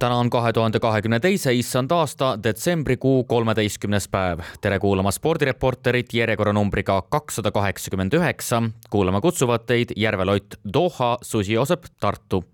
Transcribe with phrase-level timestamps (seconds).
[0.00, 4.38] täna on kahe tuhande kahekümne teise issand aasta detsembrikuu kolmeteistkümnes päev.
[4.60, 8.62] tere kuulama spordireporterit järjekorranumbriga kakssada kaheksakümmend üheksa.
[8.90, 12.44] kuulama kutsuvad teid Järve Lott, Doha, Susi Joosep, Tartu.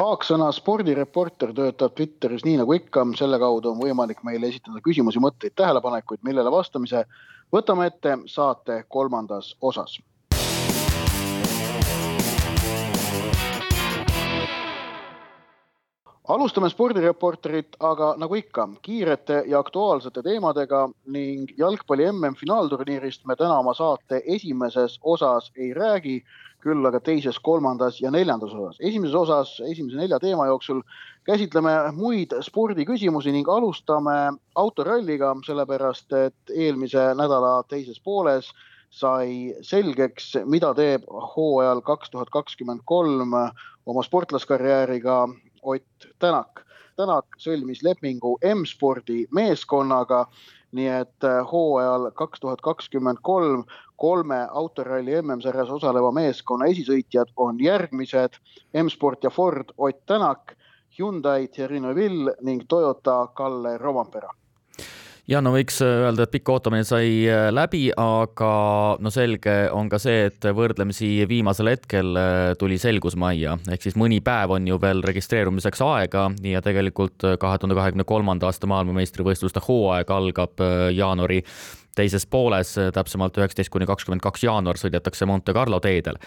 [0.00, 5.56] Haaksõna spordireporter töötab Twitteris nii nagu ikka, selle kaudu on võimalik meile esitada küsimusi, mõtteid,
[5.56, 7.06] tähelepanekuid, millele vastamise
[7.52, 9.96] võtame ette saate kolmandas osas
[16.28, 23.74] alustame spordireporterit, aga nagu ikka, kiirete ja aktuaalsete teemadega ning jalgpalli MM-finaalturniirist me täna oma
[23.74, 26.18] saate esimeses osas ei räägi,
[26.66, 28.78] küll aga teises, kolmandas ja neljandas osas.
[28.80, 30.80] esimeses osas, esimese nelja teema jooksul
[31.24, 38.50] käsitleme muid spordiküsimusi ning alustame autoralliga, sellepärast et eelmise nädala teises pooles
[38.90, 41.06] sai selgeks, mida teeb
[41.36, 43.34] hooajal kaks tuhat kakskümmend kolm
[43.86, 45.26] oma sportlaskarjääriga
[45.66, 46.62] Ott Tänak.
[46.96, 50.22] Tänak sõlmis lepingu M-spordi meeskonnaga,
[50.72, 57.60] nii et äh, hooajal kaks tuhat kakskümmend kolm kolme autoralli MM-sarjas osaleva meeskonna esisõitjad on
[57.60, 58.38] järgmised
[58.84, 60.56] M-sport ja Ford Ott Tänak,
[60.98, 64.30] Hyundai Thierry Neuville ning Toyota Kalle Rovampera
[65.30, 68.50] ja no võiks äh, öelda, et pikk ootamine sai äh, läbi, aga
[69.02, 73.98] no selge on ka see, et võrdlemisi viimasel hetkel äh, tuli selgus majja, ehk siis
[73.98, 79.62] mõni päev on ju veel registreerumiseks aega ja tegelikult kahe tuhande kahekümne kolmanda aasta maailmameistrivõistluste
[79.66, 80.62] hooaeg algab
[80.94, 81.42] jaanuari
[81.96, 86.18] teises pooles, täpsemalt üheksateist kuni kakskümmend kaks jaanuar sõidetakse Monte Carlo teedel.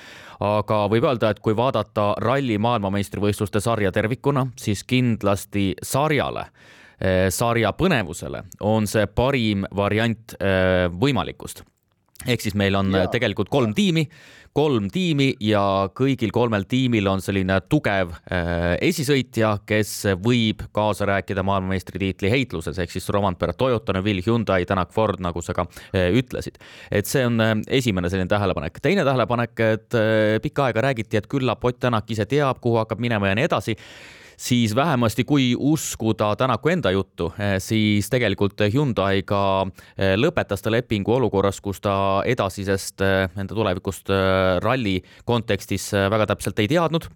[0.41, 6.47] aga võib öelda, et kui vaadata ralli maailmameistrivõistluste sarja tervikuna, siis kindlasti sarjale
[7.31, 11.63] sarja põnevusele on see parim variant eh, võimalikust
[12.27, 13.05] ehk siis meil on ja.
[13.11, 14.03] tegelikult kolm tiimi,
[14.55, 15.61] kolm tiimi ja
[15.95, 18.11] kõigil kolmel tiimil on selline tugev
[18.83, 25.21] esisõitja, kes võib kaasa rääkida maailmameistritiitli heitluses ehk siis Romantpere, Toyota, Neville, Hyundai, Tänak, Ford,
[25.23, 26.59] nagu sa ka ütlesid.
[26.91, 28.81] et see on esimene selline tähelepanek.
[28.81, 29.99] teine tähelepanek, et
[30.43, 33.77] pikka aega räägiti, et küllap Ott Tänak ise teab, kuhu hakkab minema ja nii edasi
[34.39, 39.41] siis vähemasti kui uskuda Tänaku enda juttu, eh, siis tegelikult Hyundai'ga
[39.97, 41.95] eh, lõpetas ta lepingu olukorras, kus ta
[42.25, 44.11] edasisest eh, enda tulevikust
[44.63, 47.09] ralli kontekstis väga täpselt ei teadnud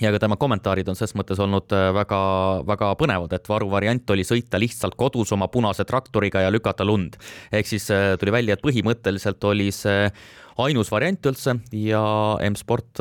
[0.00, 4.98] ja ka tema kommentaarid on ses mõttes olnud väga-väga põnevad, et varuvariant oli sõita lihtsalt
[4.98, 7.16] kodus oma punase traktoriga ja lükata lund.
[7.52, 7.88] ehk siis
[8.20, 10.10] tuli välja, et põhimõtteliselt oli see
[10.58, 12.02] ainus variant üldse ja
[12.50, 13.00] M-sport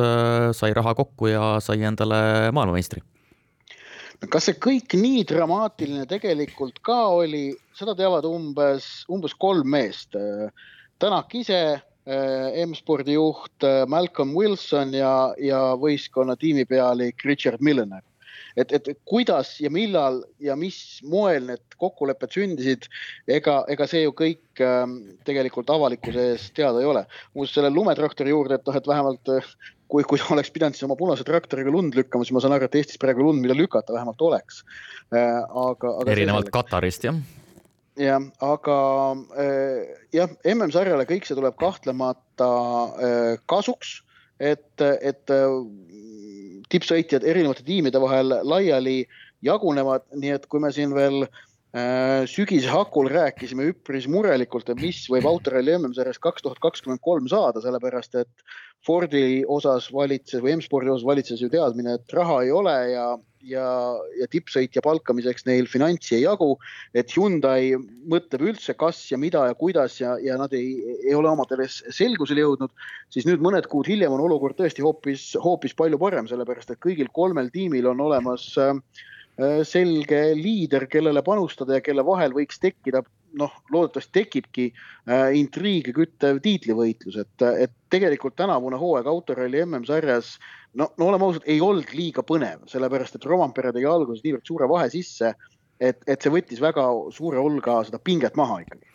[0.56, 3.04] sai raha kokku ja sai endale maailmameistri
[4.32, 10.16] kas see kõik nii dramaatiline tegelikult ka oli, seda teavad umbes, umbes kolm meest.
[11.02, 11.62] Tänak ise,
[12.06, 18.04] M-spordi juht Malcolm Wilson ja, ja võistkonna tiimipealik Richard Millener
[18.56, 22.90] et, et kuidas ja millal ja mis moel need kokkulepped sündisid,
[23.28, 24.84] ega, ega see ju kõik äh,
[25.28, 27.06] tegelikult avalikkuse ees teada ei ole.
[27.34, 29.34] muuseas selle lumetraktori juurde, et noh, et vähemalt
[29.88, 32.78] kui, kui oleks pidanud siis oma punase traktoriga lund lükkama, siis ma saan aru, et
[32.80, 34.64] Eestis praegu lund, mida lükata vähemalt oleks.
[35.14, 36.12] Äh, aga, aga.
[36.16, 37.20] erinevalt Katarist, jah
[38.00, 38.78] jah, aga
[39.40, 44.02] äh, jah, MM-sarjale kõik see tuleb kahtlemata äh, kasuks,
[44.36, 45.32] et, et
[46.74, 49.04] tippsõitjad erinevate tiimide vahel laiali
[49.46, 51.28] jagunevad, nii et kui me siin veel
[52.32, 57.60] sügise hakul rääkisime üpris murelikult, et mis võib autoralli MM-sarjas kaks tuhat kakskümmend kolm saada,
[57.60, 58.32] sellepärast et
[58.86, 63.06] Fordi osas valitses või M-spordi osas valitses ju teadmine, et raha ei ole ja,
[63.50, 63.66] ja,
[64.20, 66.56] ja tippsõitja palkamiseks neil finantsi ei jagu.
[66.94, 67.74] et Hyundai
[68.10, 72.46] mõtleb üldse, kas ja mida ja kuidas ja, ja nad ei, ei ole omadele selgusele
[72.46, 72.72] jõudnud.
[73.10, 77.12] siis nüüd mõned kuud hiljem on olukord tõesti hoopis, hoopis palju parem, sellepärast et kõigil
[77.14, 78.74] kolmel tiimil on olemas äh,
[79.68, 83.04] selge liider, kellele panustada ja kelle vahel võiks tekkida
[83.40, 90.36] noh, loodetavasti tekibki äh, intriige küttev tiitlivõitlus, et, et tegelikult tänavune hooaeg autoralli MM-sarjas
[90.74, 94.70] no, no oleme ausad, ei olnud liiga põnev, sellepärast et Rovampere tegi alguses niivõrd suure
[94.72, 95.36] vahe sisse
[95.80, 96.86] et, et see võttis väga
[97.16, 98.95] suure hulga seda pinget maha ikkagi.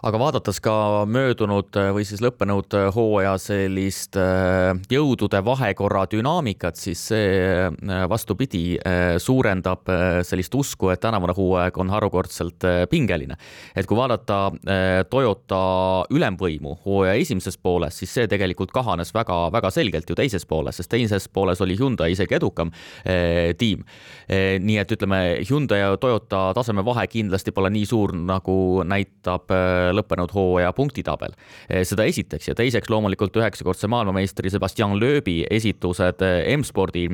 [0.00, 0.74] Aga vaadates ka
[1.10, 4.16] möödunud või siis lõppenud hooaja sellist
[4.90, 7.68] jõudude vahekorra dünaamikat, siis see
[8.08, 8.78] vastupidi
[9.20, 9.90] suurendab
[10.26, 13.36] sellist usku, et tänavune hooaeg on harukordselt pingeline.
[13.76, 14.38] et kui vaadata
[15.10, 15.60] Toyota
[16.10, 21.28] ülemvõimu hooaja esimeses pooles, siis see tegelikult kahanes väga-väga selgelt ju teises pooles, sest teises
[21.28, 22.72] pooles oli Hyundai isegi edukam
[23.58, 23.84] tiim
[24.60, 29.90] nii et ütleme, Hyundai ja Toyota taseme vahe kindlasti pole nii suur, nagu näitab eh,
[29.96, 31.34] lõppenud hooaja punktitabel
[31.68, 31.84] eh,.
[31.88, 37.06] seda esiteks ja teiseks loomulikult üheksakordse maailmameistri Sebastian Loebi esitused eh, M-spordi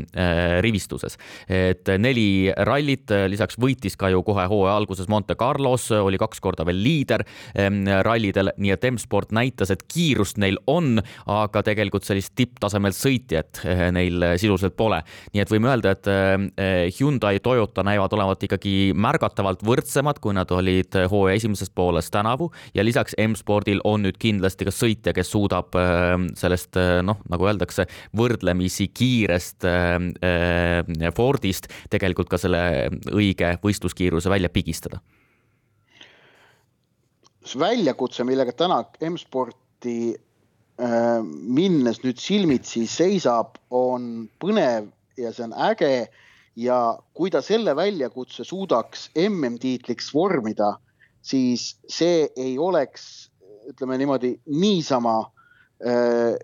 [0.60, 1.16] rivistuses.
[1.48, 6.66] et neli rallit, lisaks võitis ka ju kohe hooaja alguses Monte Carlos, oli kaks korda
[6.66, 7.24] veel liider
[7.54, 7.70] eh,
[8.06, 13.62] rallidel, nii et M-sport näitas, et kiirust neil on, aga tegelikult sellist tipptasemel sõitjat
[13.92, 15.02] neil sisuliselt pole.
[15.34, 20.96] nii et võime öelda, et Hyundai, Toyota näivad olevat ikkagi märgatavalt võrdsemad, kui nad olid
[21.10, 26.16] hooaja esimeses pooles tänavu ja lisaks M-spordil on nüüd kindlasti ka sõitja, kes suudab eh,
[26.40, 27.86] sellest noh, nagu öeldakse,
[28.16, 29.64] võrdlemisi kiirest
[31.16, 32.60] Fordist tegelikult ka selle
[33.12, 35.00] õige võistluskiiruse välja pigistada
[37.54, 40.16] väljakutse, millega täna M-sporti
[40.80, 44.90] äh, minnes nüüd silmitsi seisab, on põnev
[45.20, 46.08] ja see on äge.
[46.56, 50.78] ja kui ta selle väljakutse suudaks MM-tiitliks vormida,
[51.26, 53.30] siis see ei oleks,
[53.70, 55.16] ütleme niimoodi, niisama
[55.82, 56.36] äh,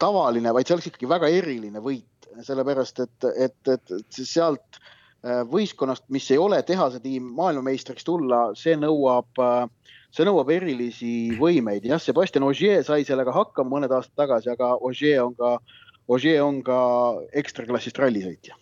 [0.00, 6.06] tavaline, vaid see oleks ikkagi väga eriline võit, sellepärast et, et, et sealt äh, võistkonnast,
[6.14, 9.66] mis ei ole tehase tiim, maailmameistriks tulla, see nõuab äh,
[10.14, 15.22] see nõuab erilisi võimeid, jah, Sebastian Ogier sai sellega hakkama mõned aastad tagasi, aga Ogier
[15.22, 15.54] on ka,
[16.10, 16.80] Ogier on ka
[17.42, 18.58] ekstraklassist rallisõitja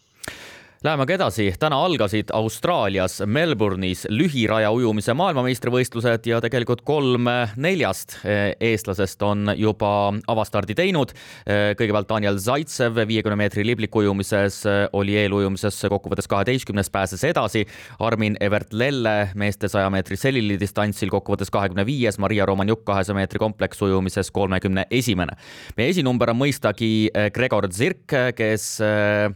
[0.78, 7.26] Läheme aga edasi, täna algasid Austraalias Melbourne'is lühiraja ujumise maailmameistrivõistlused ja tegelikult kolm
[7.58, 9.88] neljast eh, eestlasest on juba
[10.30, 11.10] avastardi teinud.
[11.50, 17.64] Eh, kõigepealt Daniel Zaitsev viiekümne meetri liblikujumises eh, oli eelujumises kokkuvõttes kaheteistkümnes, pääses edasi.
[17.98, 24.30] Armin Evert Lelle meeste saja meetri selilidistantsil kokkuvõttes kahekümne viies, Maria Romanjuk kahesaja meetri kompleksujumises
[24.30, 25.34] kolmekümne esimene.
[25.74, 28.70] meie esinumber on mõistagi Gregor Zirk, kes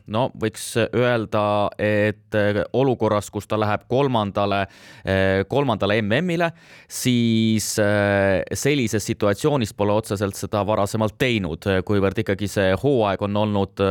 [0.07, 4.67] no võiks öelda, öelda, et äh, olukorras, kus ta läheb kolmandale,
[5.05, 6.53] äh, kolmandale MM-ile,
[6.89, 13.83] siis äh, sellises situatsioonis pole otseselt seda varasemalt teinud, kuivõrd ikkagi see hooaeg on olnud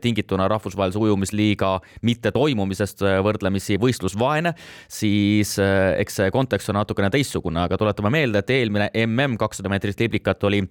[0.00, 4.54] tingituna rahvusvahelise ujumisliiga mitte toimumisest võrdlemisi võistlusvaene,
[4.88, 10.00] siis eks see kontekst on natukene teistsugune, aga tuletame meelde, et eelmine MM kakssada meetrit
[10.00, 10.64] liblikat oli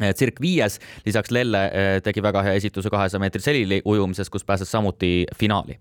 [0.00, 4.44] Eh, Tsirk viies, lisaks Lelle eh, tegi väga hea esituse kahesaja meetri selili ujumises, kus
[4.44, 5.78] pääses samuti finaali.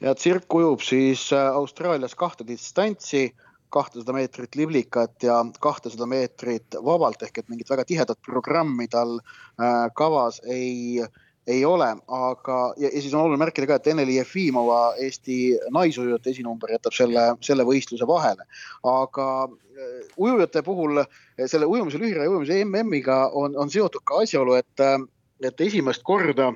[0.00, 3.34] ja Tsirk ujub siis äh, Austraalias kahte distantsi,
[3.70, 9.88] kahtesada meetrit liblikat ja kahtesada meetrit vabalt ehk et mingit väga tihedat programmi tal äh,
[9.96, 11.00] kavas ei
[11.46, 15.38] ei ole, aga ja, siis on oluline märkida ka, et Ene-Li Jefimova, Eesti
[15.72, 18.44] naisujujate esinumber jätab selle, selle võistluse vahele.
[18.84, 21.02] aga äh, ujujate puhul
[21.46, 24.98] selle ujumise lühiraja ujumise MM-iga on, on seotud ka asjaolu, et, äh,
[25.44, 26.52] et esimest korda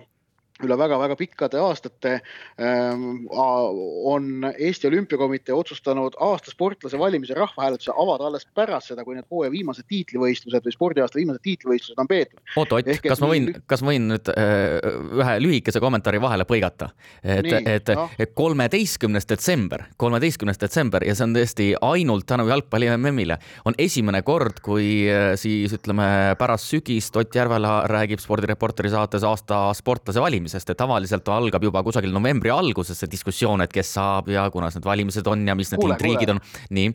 [0.67, 2.15] üle väga-väga pikkade aastate
[2.61, 9.29] ähm, on Eesti Olümpiakomitee otsustanud aasta sportlase valimise rahvahääletuse avada alles pärast seda, kui need
[9.31, 12.41] hooaja viimased tiitlivõistlused või spordiaasta viimased tiitlivõistlused on peetud.
[12.57, 14.79] oot, Ott, kas ma võin, kas ma võin nüüd äh,
[15.21, 16.91] ühe lühikese kommentaari vahele põigata?
[17.23, 18.09] et, et no.
[18.37, 23.39] kolmeteistkümnes detsember, kolmeteistkümnes detsember ja see on tõesti ainult tänu jalgpalli MM-ile,
[23.69, 26.07] on esimene kord, kui äh, siis ütleme
[26.39, 31.83] pärast sügist Ott Järvela räägib spordireporteri saates aasta sportlase valimisest valimisest, et tavaliselt algab juba
[31.83, 35.71] kusagil novembri alguses see diskussioon, et kes saab ja kunas need valimised on ja mis
[35.73, 36.41] need kuule, intriigid kuule.
[36.41, 36.67] on.
[36.71, 36.95] nii.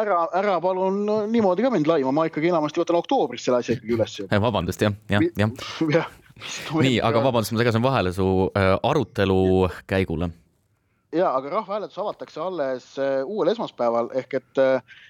[0.00, 3.96] ära, ära palun niimoodi ka mind laima, ma ikkagi enamasti võtan oktoobris selle asja ikkagi
[3.96, 4.20] üles.
[4.28, 5.50] Eh, vabandust, jah, jah, jah
[5.96, 6.04] ja.
[6.74, 10.30] nii, aga vabandust, ma segasin vahele su äh, arutelu käigule.
[11.12, 15.00] ja, aga rahvahääletus avatakse alles äh, uuel esmaspäeval ehk et äh,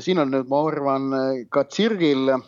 [0.00, 1.10] siin on nüüd, ma arvan,
[1.52, 2.46] ka Tsirgil äh,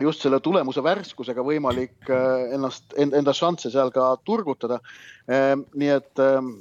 [0.00, 4.80] just selle tulemuse värskusega võimalik äh, ennast, enda šansse seal ka turgutada.
[5.30, 6.52] Ähm, nii et ähm,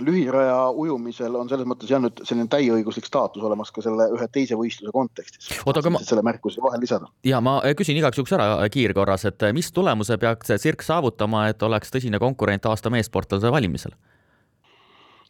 [0.00, 4.56] lühiraja ujumisel on selles mõttes jah, nüüd selline täieõiguslik staatus olemas ka selle ühe teise
[4.56, 5.50] võistluse kontekstis.
[5.66, 6.00] oota, aga ma.
[6.04, 7.10] selle märkuse vahel lisada.
[7.28, 11.92] ja ma küsin igaks juhuks ära kiirkorras, et mis tulemuse peaks Sirk saavutama, et oleks
[11.92, 13.92] tõsine konkurent aasta meessportlase valimisel?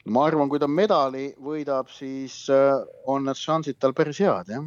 [0.06, 4.66] ma arvan, kui ta medali võidab, siis äh, on need šansid tal päris head, jah.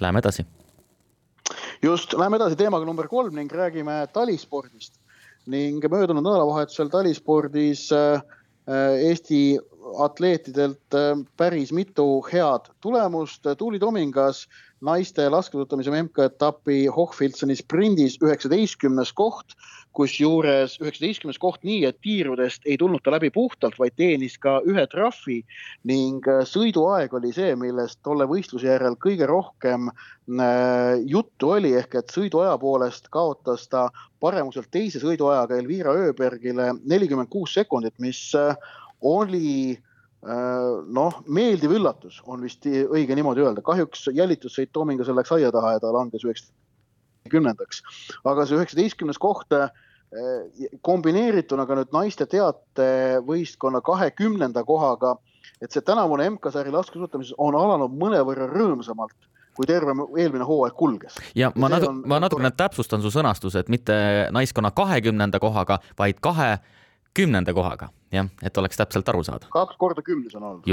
[0.00, 0.44] Läheme edasi
[1.82, 4.98] just, läheme edasi teemaga number kolm ning räägime talispordist
[5.50, 8.20] ning möödunud nädalavahetusel talispordis äh,
[8.68, 9.58] äh, Eesti
[9.98, 10.94] atleetidelt
[11.36, 13.46] päris mitu head tulemust.
[13.58, 14.44] Tuuli Tomingas
[14.80, 19.56] naiste laskesuusatamise MM-etapi Hochfilzeni sprindis üheksateistkümnes koht
[19.96, 24.84] kusjuures üheksateistkümnes koht nii, et tiirudest ei tulnud ta läbi puhtalt, vaid teenis ka ühe
[24.90, 25.40] trahvi
[25.90, 31.98] ning äh, sõiduaeg oli see, millest tolle võistluse järel kõige rohkem äh, juttu oli, ehk
[32.00, 33.88] et sõiduaja poolest kaotas ta
[34.22, 38.54] paremuselt teise sõiduajaga Elvira Ööbergile nelikümmend kuus sekundit, mis äh,
[39.00, 39.78] oli
[40.20, 45.80] noh, meeldiv üllatus on vist õige niimoodi öelda, kahjuks jälitussõit Toomingasel läks aia taha ja
[45.80, 46.50] ta langes üheks
[47.32, 47.82] kümnendaks.
[48.24, 49.70] aga see üheksateistkümnes koht eh,
[50.82, 55.16] kombineerituna ka nüüd naiste teatevõistkonna kahekümnenda kohaga,
[55.62, 61.16] et see tänavune MK-sarja laskesuusatamises on alanud mõnevõrra rõõmsamalt kui terve eelmine hooaeg kulges.
[61.34, 63.94] ja ma natu-, ma natukene täpsustan su sõnastuse, et mitte
[64.32, 69.50] naiskonna kahekümnenda kohaga, vaid kahekümnenda kohaga, jah, et oleks täpselt aru saada.
[69.52, 70.68] kaks korda kümnes on olnud.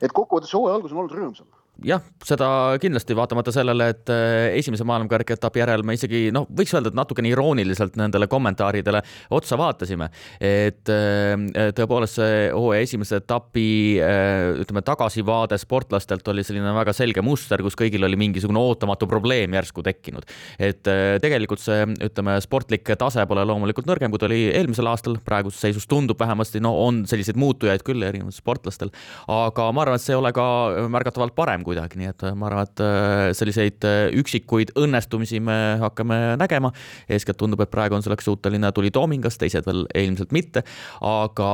[0.00, 2.48] et kokkuvõttes hooaja algus on olnud rõõmsam jah, seda
[2.80, 6.98] kindlasti, vaatamata sellele, et äh, esimese maailmakarika etapi järel me isegi noh, võiks öelda, et
[6.98, 9.02] natukene irooniliselt nendele kommentaaridele
[9.36, 10.10] otsa vaatasime.
[10.40, 13.66] et äh, tõepoolest see hooaja esimese etapi
[14.04, 19.56] äh, ütleme, tagasivaade sportlastelt oli selline väga selge muster, kus kõigil oli mingisugune ootamatu probleem
[19.56, 20.28] järsku tekkinud.
[20.58, 20.84] et
[21.22, 25.88] tegelikult see, ütleme, sportlik tase pole loomulikult nõrgem, kui ta oli eelmisel aastal, praeguses seisus
[25.88, 28.92] tundub vähemasti, no on selliseid muutujaid küll erinevatel sportlastel,
[29.30, 30.46] aga ma arvan, et see ei ole ka
[30.92, 35.56] märgatavalt parem kuidagi, nii et äh, ma arvan, et äh, selliseid äh, üksikuid õnnestumisi me
[35.82, 36.72] hakkame nägema.
[37.10, 40.64] eeskätt tundub, et praegu on selleks suuteline Tuli Toomingas, teised veel ilmselt mitte.
[41.00, 41.50] aga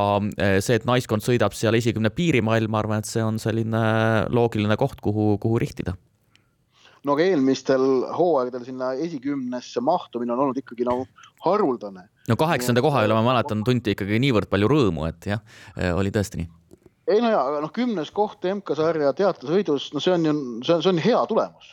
[0.60, 3.80] see, et naiskond sõidab seal esikümne piirimail, ma arvan, et see on selline
[4.32, 5.96] loogiline koht, kuhu, kuhu rihtida
[7.06, 7.84] no aga eelmistel
[8.16, 11.06] hooaegadel sinna esikümnesse mahtumine on olnud ikkagi nagu
[11.44, 12.08] haruldane.
[12.28, 15.44] no kaheksanda koha üle ma mäletan, tunti ikkagi niivõrd palju rõõmu, et jah,
[15.94, 16.50] oli tõesti nii
[17.06, 20.36] ei no ja, aga noh, kümnes koht MK-sarja teatesõidus, no see on ju,
[20.66, 21.72] see on, see on hea tulemus.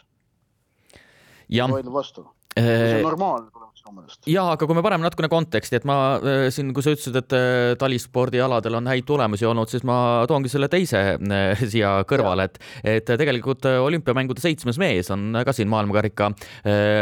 [1.73, 4.27] vaidlen vastu see on normaalne tulemus minu meelest.
[4.29, 7.35] ja, aga kui me paneme natukene konteksti, et ma äh, siin, kui sa ütlesid, et
[7.37, 9.95] äh, talispordialadel on häid tulemusi olnud, siis ma
[10.29, 12.59] toongi selle teise äh, siia kõrvale, et,
[12.95, 16.29] et tegelikult olümpiamängude seitsmes mees on ka siin maailmakarika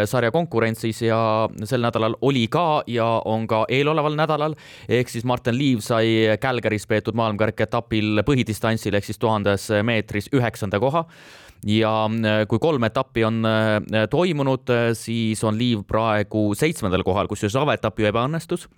[0.10, 1.20] sarja konkurentsis ja
[1.67, 4.55] sel nädalal oli ka ja on ka eeloleval nädalal
[4.89, 10.81] ehk siis Martin Liiv sai Calgary's peetud maailmakarika etapil põhidistantsil ehk siis tuhandes meetris üheksanda
[10.81, 11.05] koha
[11.68, 17.30] ja äh, kui kolm etappi on äh, toimunud, äh, siis on Liiv praegu seitsmendal kohal,
[17.32, 18.70] kusjuures avaetapp ju ebaõnnestus.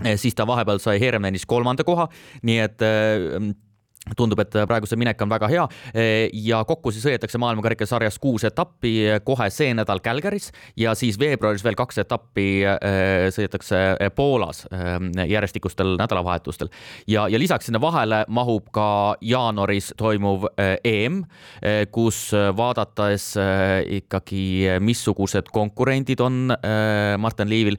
[0.00, 2.06] Siis ta vahepeal sai Hermenis kolmanda koha,
[2.46, 2.82] nii et
[4.16, 5.64] tundub, et praegu see minek on väga hea
[6.46, 8.94] ja kokku siis sõidetakse maailmakarikasarjas kuus etappi
[9.26, 10.48] kohe see nädal Calgary's
[10.80, 14.96] ja siis veebruaris veel kaks etappi äh, sõidetakse Poolas äh,
[15.28, 16.70] järjestikustel nädalavahetustel.
[17.10, 21.20] Ja, ja lisaks sinna vahele mahub ka jaanuaris toimuv EM,
[21.92, 23.26] kus vaadates
[24.00, 24.42] ikkagi,
[24.82, 26.54] missugused konkurendid on
[27.20, 27.76] Martin Liivil,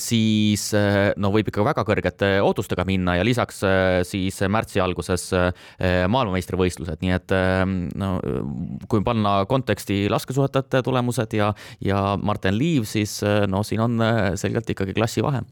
[0.00, 0.68] siis
[1.16, 3.62] no võib ikka väga kõrgete ootustega minna ja lisaks
[4.08, 5.30] siis märtsi alguses
[6.08, 7.62] maailmameistrivõistlused, nii et eh,
[7.98, 8.12] no
[8.90, 11.52] kui panna konteksti laskesuusatajate tulemused ja,
[11.84, 14.02] ja Martin Liiv, siis eh, no siin on
[14.38, 15.42] selgelt ikkagi klassivahe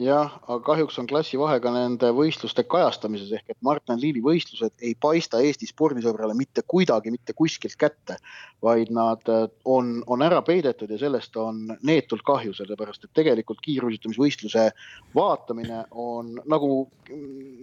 [0.00, 4.94] jah, aga kahjuks on klassivahe ka nende võistluste kajastamises ehk et Martin Liivi võistlused ei
[4.96, 8.16] paista Eesti spordisõbrale mitte kuidagi mitte kuskilt kätte,
[8.64, 13.60] vaid nad äh, on, on ära peidetud ja sellest on neetult kahju, sellepärast et tegelikult
[13.66, 14.70] kiiruisutamisvõistluse
[15.16, 16.86] vaatamine on nagu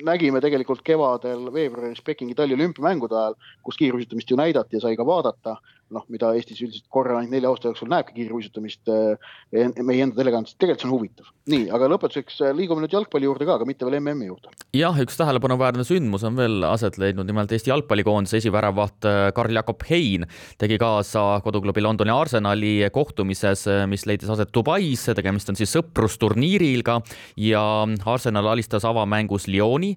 [0.05, 5.57] nägime tegelikult kevadel veebruaris Pekingi taliolümpiamängude ajal, kus kiiruisutamist ju näidati ja sai ka vaadata
[5.93, 10.57] noh, mida Eestis üldiselt korra ainult nelja aasta jooksul näebki kiirvuisutamist eh, meie enda telekanalites,
[10.59, 11.29] tegelikult see on huvitav.
[11.47, 14.51] nii, aga lõpetuseks eh, liigume nüüd jalgpalli juurde ka, aga mitte veel MM-i juurde.
[14.75, 20.27] jah, üks tähelepanuväärne sündmus on veel aset leidnud, nimelt Eesti jalgpallikoondise esiväravaht eh, Karl-Jakob Hein
[20.59, 26.99] tegi kaasa koduklubi Londoni Arsenali kohtumises, mis leidis aset Dubais, tegemist on siis sõprusturniiriga
[27.39, 27.63] ja
[28.07, 29.93] Arsenal alistas avamängus Lyoni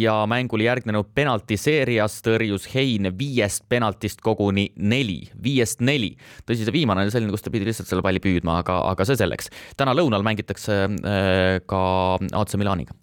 [0.00, 6.14] ja mängule järgnenud penaltiseerias tõrjus Hein viiest penaltist koguni neli, viiest neli.
[6.48, 9.20] tõsi, see viimane oli selline, kus ta pidi lihtsalt selle palli püüdma, aga, aga see
[9.20, 9.52] selleks.
[9.80, 11.84] täna lõunal mängitakse äh, ka
[12.18, 12.96] AC Milaniga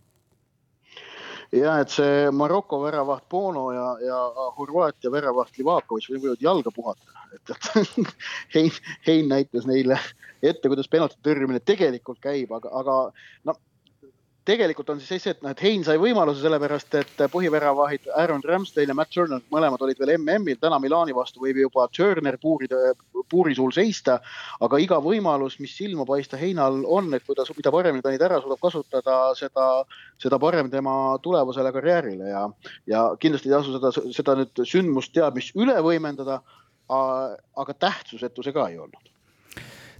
[1.56, 4.18] ja et see Maroko väravaht Bono ja, ja
[4.58, 7.70] Horvaatia väravaht Livakovic võivad jalga puhata, et, et
[8.56, 8.72] Hein,
[9.08, 10.00] Hein näitas neile
[10.42, 12.98] ette, kuidas penalti tõrjumine tegelikult käib, aga, aga
[13.48, 13.56] no
[14.48, 18.92] tegelikult on siis see, et noh, et Hein sai võimaluse sellepärast, et põhiväravahid Aaron Ramsdale
[18.92, 22.94] ja Matt Turner mõlemad olid veel MM-il, täna Milani vastu võib juba Turner puuride,
[23.30, 24.20] puuri suul seista.
[24.64, 28.24] aga iga võimalus, mis silma paista Heinal on, et kui ta, mida paremini ta neid
[28.24, 29.68] ära suudab kasutada, seda,
[30.22, 32.46] seda parem tema tulevasele karjäärile ja,
[32.88, 36.42] ja kindlasti ei tasu seda, seda nüüd sündmust teab mis üle võimendada.
[36.88, 39.17] aga tähtsusetu see ka ei olnud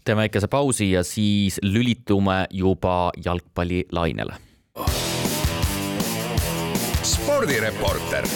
[0.08, 4.36] teeme väikese pausi ja siis lülitume juba jalgpallilainele.
[7.04, 8.28] spordireporter.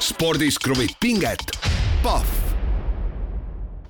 [0.00, 1.46] spordis kruvib pinget,
[2.02, 2.26] Pahv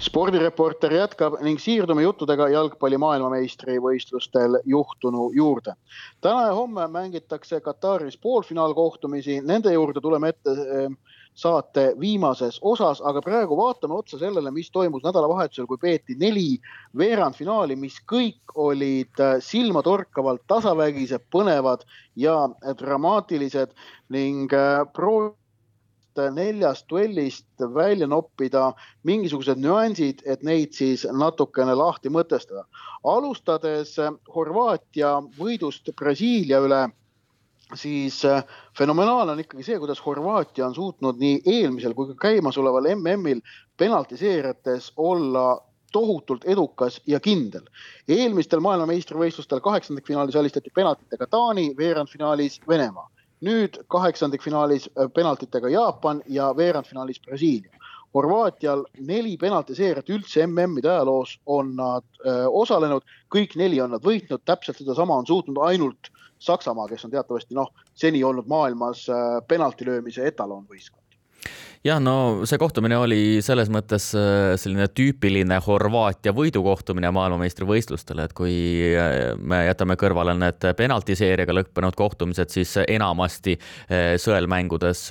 [0.04, 5.72] spordireporter jätkab ning siirdume juttudega jalgpalli maailmameistrivõistlustel juhtunu juurde.
[6.20, 10.88] täna ja homme mängitakse Kataris poolfinaalkohtumisi, nende juurde tuleme ette eh,
[11.34, 16.60] saate viimases osas, aga praegu vaatame otsa sellele, mis toimus nädalavahetusel, kui peeti neli
[16.98, 21.82] veerandfinaali, mis kõik olid äh, silmatorkavalt tasavägised, põnevad
[22.16, 22.36] ja
[22.78, 23.74] dramaatilised
[24.14, 25.34] ning äh, proovi
[26.14, 28.68] neljast duellist välja noppida
[29.02, 32.62] mingisugused nüansid, et neid siis natukene lahti mõtestada.
[33.02, 36.84] alustades äh, Horvaatia võidust Brasiilia üle
[37.74, 38.44] siis äh,
[38.78, 43.40] fenomenaalne on ikkagi see, kuidas Horvaatia on suutnud nii eelmisel kui ka käimasoleval MM-il
[43.76, 45.60] penaltiseerijates olla
[45.92, 47.64] tohutult edukas ja kindel.
[48.08, 53.10] eelmistel maailmameistrivõistlustel kaheksandikfinaalis alistati penaltitega Taani, veerandfinaalis Venemaa.
[53.44, 57.72] nüüd kaheksandikfinaalis äh, penaltitega Jaapan ja veerandfinaalis Brasiilia.
[58.14, 63.02] Horvaatial neli penaltiseerijat üldse MM-ide ajaloos on nad öö, äh, osalenud,
[63.34, 67.72] kõik neli on nad võitnud, täpselt sedasama on suutnud ainult Saksamaa, kes on teatavasti noh,
[67.94, 71.04] seni olnud maailmas äh, penalti löömise etalonvõistkond
[71.84, 78.54] jah, no see kohtumine oli selles mõttes äh, selline tüüpiline Horvaatia võidukohtumine maailmameistrivõistlustel, et kui
[78.96, 85.04] äh, me jätame kõrvale need penaltiseeriaga lõppenud kohtumised, siis enamasti äh, sõelmängudes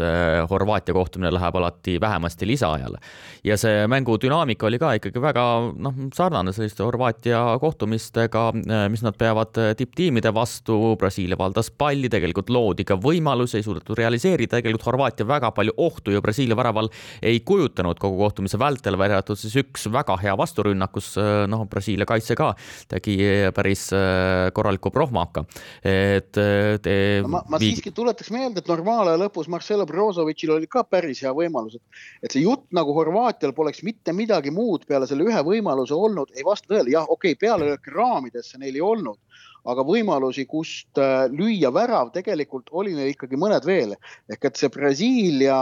[0.49, 2.97] Horvaatia kohtumine läheb alati vähemasti lisaajale.
[3.43, 5.45] ja see mängu dünaamika oli ka ikkagi väga
[5.77, 8.47] noh, sarnane selliste Horvaatia kohtumistega,
[8.89, 10.95] mis nad peavad tipptiimide vastu.
[10.97, 16.15] Brasiilia valdas palli, tegelikult loodi ka võimalusi, ei suudetud realiseerida, tegelikult Horvaatia väga palju ohtu
[16.15, 16.89] ju Brasiilia väraval
[17.21, 21.65] ei kujutanud kogu kohtumise vältel, välja arvatud siis üks väga hea vasturünnak, kus äh, noh,
[21.69, 22.53] Brasiilia kaitse ka
[22.91, 23.17] tegi
[23.55, 25.45] päris äh, korraliku prohmaka.
[25.83, 26.95] et äh, te...
[27.27, 31.79] Ma, ma siiski tuletaks meelde, et normaalaja lõpus Marcelo Brozovitšil oli ka päris hea võimalus,
[31.79, 36.33] et, et see jutt nagu Horvaatial poleks mitte midagi muud peale selle ühe võimaluse olnud,
[36.37, 39.19] ei vasta tõele, jah, okei okay,, pealelööki raamidesse neil ei olnud
[39.63, 40.99] aga võimalusi, kust
[41.31, 43.95] lüüa värav, tegelikult oli neil ikkagi mõned veel.
[44.29, 45.59] ehk et see Brasiilia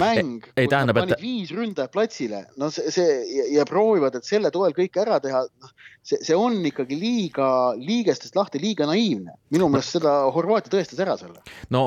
[0.00, 4.52] mäng, ei tähendab, et viis ründajat platsile, no see, see ja, ja proovivad, et selle
[4.54, 7.48] toel kõik ära teha, noh, see, see on ikkagi liiga,
[7.80, 9.36] liigestest lahti, liiga naiivne.
[9.52, 11.44] minu meelest seda Horvaatia tõestas ära selle.
[11.74, 11.84] no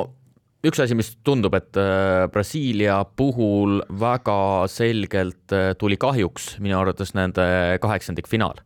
[0.66, 4.40] üks asi, mis tundub, et äh, Brasiilia puhul väga
[4.72, 7.46] selgelt äh, tuli kahjuks minu arvates nende
[7.84, 8.62] kaheksandikfinaal,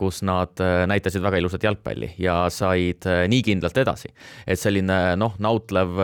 [0.00, 4.08] kus nad näitasid väga ilusat jalgpalli ja said nii kindlalt edasi,
[4.48, 5.98] et selline noh, nautlev,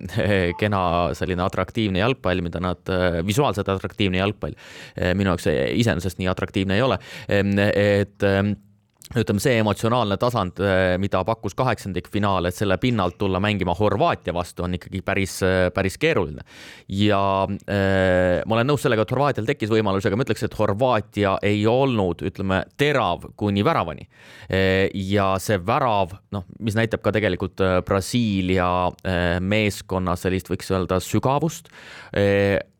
[0.60, 0.82] kena
[1.18, 2.80] selline atraktiivne jalgpall, mida nad,
[3.28, 4.56] visuaalselt atraktiivne jalgpall,
[5.18, 6.98] minu jaoks iseenesest nii atraktiivne ei ole,
[7.28, 8.28] et
[9.16, 14.64] ütleme, see emotsionaalne tasand, eh, mida pakkus kaheksandikfinaal, et selle pinnalt tulla mängima Horvaatia vastu,
[14.66, 16.42] on ikkagi päris, eh, päris keeruline.
[16.88, 21.38] ja äh, ma olen nõus sellega, et Horvaatial tekkis võimalus, aga ma ütleks, et Horvaatia
[21.42, 24.06] ei olnud, ütleme, terav kuni väravani
[24.48, 24.90] e,.
[24.94, 28.90] ja see värav, noh, mis näitab ka tegelikult Brasiilia
[29.40, 31.68] meeskonna sellist, võiks öelda, sügavust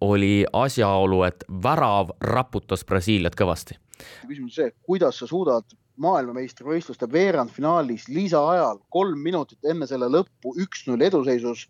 [0.01, 8.09] oli asjaolu, et värav raputas Brasiiliat kõvasti küsimus on see, kuidas sa suudad maailmameistrivõistluste veerandfinaalis
[8.09, 11.67] lisaajal kolm minutit enne selle lõppu üks-null eduseisus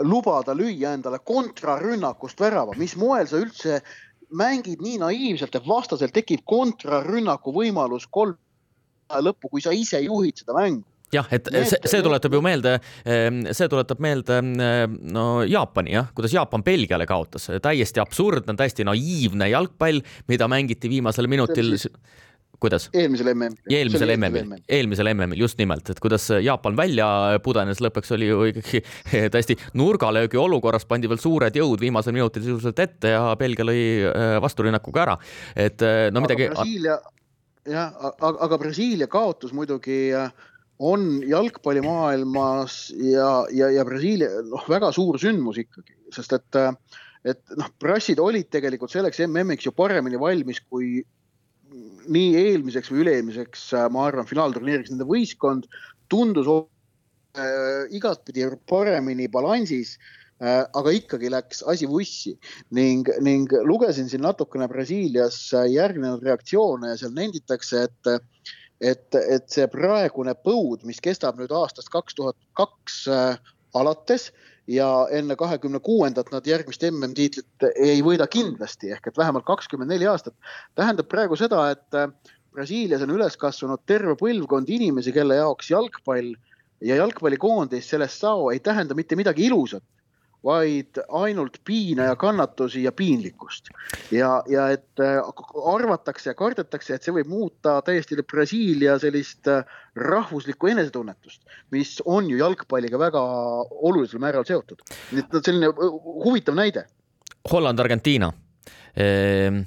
[0.00, 3.82] lubada lüüa endale kontrarünnakust värava, mis moel sa üldse
[4.32, 8.38] mängid nii naiivselt, et vastasel tekib kontrarünnaku võimalus kolm
[9.12, 10.86] lõppu, kui sa ise juhid seda mängu?
[11.12, 16.08] Jah, et see, see tuletab ju meelde, ehm, see tuletab meelde ehm, no Jaapani jah,
[16.16, 20.00] kuidas Jaapan Belgiale kaotas, täiesti absurdne, täiesti naiivne jalgpall,
[20.32, 21.76] mida mängiti viimasel minutil
[22.62, 22.88] kuidas?
[22.94, 23.74] eelmisel MM-il.
[23.76, 27.08] eelmisel MM-il, eelmisel MM-il just nimelt, et kuidas Jaapan välja
[27.44, 28.82] pudenes, lõpuks oli ju ikkagi
[29.34, 34.36] täiesti nurgalöögi olukorras, pandi veel suured jõud viimasel minutil sisuliselt ette ja Belgia lõi äh,
[34.42, 35.18] vasturünnakuga ära,
[35.56, 36.48] et äh, no midagi.
[36.52, 36.98] Brasiilia,
[37.68, 40.30] jah, aga, aga Brasiilia kaotus muidugi äh,
[40.82, 46.60] on jalgpallimaailmas ja, ja, ja Brasiilia noh, väga suur sündmus ikkagi, sest et,
[47.34, 51.04] et noh, brassid olid tegelikult selleks MM-iks ju paremini valmis kui
[52.10, 55.68] nii eelmiseks või üle-eelmiseks, ma arvan, finaalturniiriks nende võistkond
[56.12, 59.96] tundus äh, igatpidi paremini balansis
[60.42, 60.64] äh,.
[60.74, 62.34] aga ikkagi läks asi vussi
[62.74, 65.38] ning, ning lugesin siin natukene Brasiilias
[65.70, 68.14] järgnenud reaktsioone ja seal nenditakse, et
[68.82, 73.36] et, et see praegune põud, mis kestab nüüd aastast kaks tuhat kaks äh,
[73.78, 74.32] alates
[74.66, 80.06] ja enne kahekümne kuuendat nad järgmist MM-tiitlit ei võida kindlasti ehk et vähemalt kakskümmend neli
[80.06, 80.34] aastat.
[80.74, 82.08] tähendab praegu seda, et äh,
[82.52, 86.34] Brasiilias on üles kasvanud terve põlvkond inimesi, kelle jaoks jalgpall
[86.80, 89.82] ja jalgpallikoondis sellest sao ei tähenda mitte midagi ilusat
[90.44, 93.68] vaid ainult piina ja kannatusi ja piinlikkust.
[94.10, 95.18] ja, ja et äh,
[95.74, 99.64] arvatakse ja kardetakse, et see võib muuta täiesti Brasiilia sellist äh,
[99.96, 103.22] rahvuslikku enesetunnetust, mis on ju jalgpalliga väga
[103.70, 104.82] olulisel määral seotud.
[105.12, 106.86] nii et selline äh, huvitav näide.
[107.52, 108.32] Holland, Argentiina
[108.96, 109.62] ehm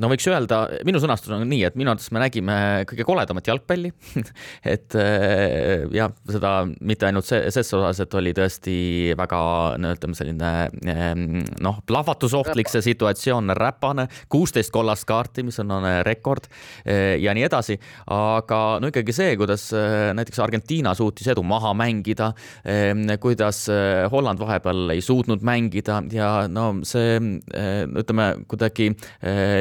[0.00, 2.54] no võiks öelda, minu sõnastus on nii, et minu arvates me nägime
[2.88, 3.90] kõige koledamat jalgpalli
[4.74, 8.76] et äh, jah, seda mitte ainult ses osas, et oli tõesti
[9.18, 9.40] väga
[9.82, 10.52] no ütleme, selline
[10.88, 17.36] ähm, noh, plahvatusohtlik see situatsioon, räpane, kuusteist kollast kaarti, mis on, on rekord äh, ja
[17.36, 17.76] nii edasi.
[18.12, 22.30] aga no ikkagi see, kuidas äh, näiteks Argentiina suutis edu maha mängida,
[22.64, 23.66] ähm, kuidas
[24.12, 27.18] Holland vahepeal ei suutnud mängida ja no see
[27.52, 28.88] ütleme kuidagi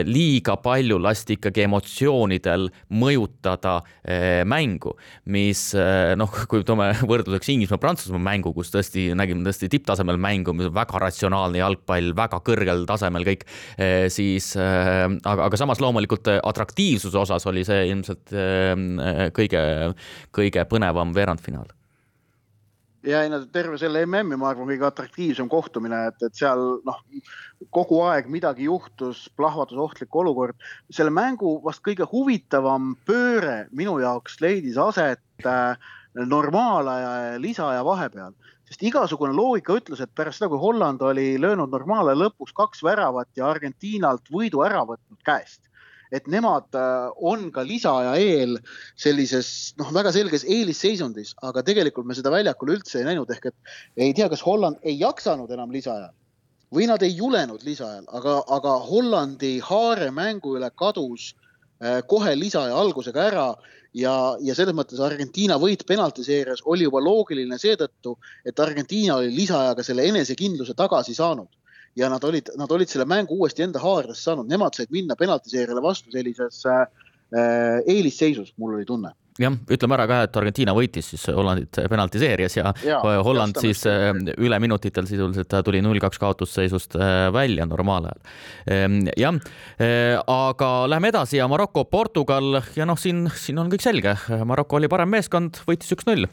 [0.08, 0.21] liiga
[0.64, 2.68] palju lasti ikkagi emotsioonidel
[3.02, 4.94] mõjutada eh, mängu,
[5.34, 10.70] mis eh, noh, kui toome võrdluseks Inglismaa-Prantsusmaa mängu, kus tõesti nägime tõesti tipptasemel mängu, mis
[10.70, 13.46] on väga ratsionaalne jalgpall, väga kõrgel tasemel kõik,
[13.78, 18.34] eh, siis aga, aga samas loomulikult atraktiivsuse osas oli see ilmselt
[19.36, 19.62] kõige,
[20.36, 21.70] kõige põnevam veerandfinaal
[23.08, 27.00] ja ei no terve selle MM-i, ma arvan, kõige atraktiivsem kohtumine, et, et seal noh,
[27.74, 30.58] kogu aeg midagi juhtus, plahvatusohtlik olukord.
[30.94, 38.36] selle mängu vast kõige huvitavam pööre minu jaoks leidis aset äh, normaalaja ja lisaaja vahepeal,
[38.70, 43.32] sest igasugune loogika ütles, et pärast seda, kui Holland oli löönud normaalaja lõpus kaks väravat
[43.36, 45.71] ja Argentiinalt võidu ära võtnud käest
[46.12, 48.58] et nemad äh, on ka lisaaja eel
[49.00, 53.76] sellises noh, väga selges eelisseisundis, aga tegelikult me seda väljakul üldse ei näinud, ehk et
[54.08, 56.12] ei tea, kas Holland ei jaksanud enam lisaajal
[56.72, 61.32] või nad ei julenud lisaajal, aga, aga Hollandi haare mängu üle kadus
[61.84, 63.48] äh, kohe lisaaja algusega ära
[63.98, 69.84] ja, ja selles mõttes Argentiina võit penaltiseerias oli juba loogiline seetõttu, et Argentiina oli lisaajaga
[69.84, 71.52] selle enesekindluse tagasi saanud
[71.96, 75.84] ja nad olid, nad olid selle mängu uuesti enda haardesse saanud, nemad said minna penaltiseerijale
[75.84, 76.86] vastu sellises äh,
[77.86, 79.14] eelisseisus, mul oli tunne.
[79.40, 83.86] Jah, ütleme ära ka, et Argentiina võitis siis Hollandit penaltiseerias ja, ja Holland ja, siis
[83.88, 84.10] äh,
[84.44, 88.20] üle minutitel sisuliselt tuli null-kaks kaotusseisust äh, välja normaalajal.
[88.68, 89.40] Ehm, jah,
[89.80, 92.60] äh, aga läheme edasi ja Maroko, Portugal.
[92.76, 96.28] Ja noh, siin, siin on kõik selge, Maroko oli parem meeskond, võitis üks-null.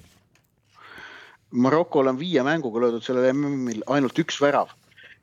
[1.55, 4.75] Marokol on viie mänguga löödud sellel MM-il ainult üks värav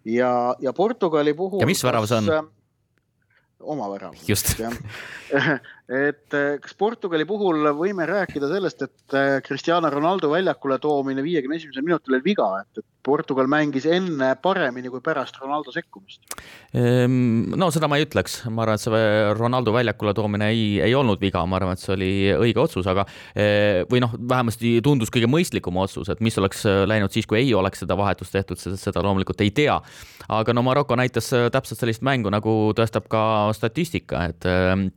[0.05, 1.61] ja, ja Portugali puhul.
[1.61, 2.29] ja mis värav see on?
[2.29, 2.43] Äh,
[3.59, 4.15] oma värav.
[4.27, 4.55] just
[5.85, 11.59] et äh, kas Portugali puhul võime rääkida sellest, et äh, Cristiano Ronaldo väljakule toomine viiekümne
[11.59, 16.23] esimesel minutil oli viga, et, et Portugal mängis enne paremini kui pärast Ronaldo sekkumist?
[16.73, 19.03] Ehm, no seda ma ei ütleks, ma arvan, et see
[19.37, 23.05] Ronaldo väljakule toomine ei, ei olnud viga, ma arvan, et see oli õige otsus, aga
[23.37, 27.53] eh, või noh, vähemasti tundus kõige mõistlikum otsus, et mis oleks läinud siis, kui ei
[27.53, 29.77] oleks seda vahetust tehtud, seda loomulikult ei tea.
[30.33, 34.87] aga no Maroko näitas täpselt sellist mängu, nagu tõestab ka statistika, et ehm,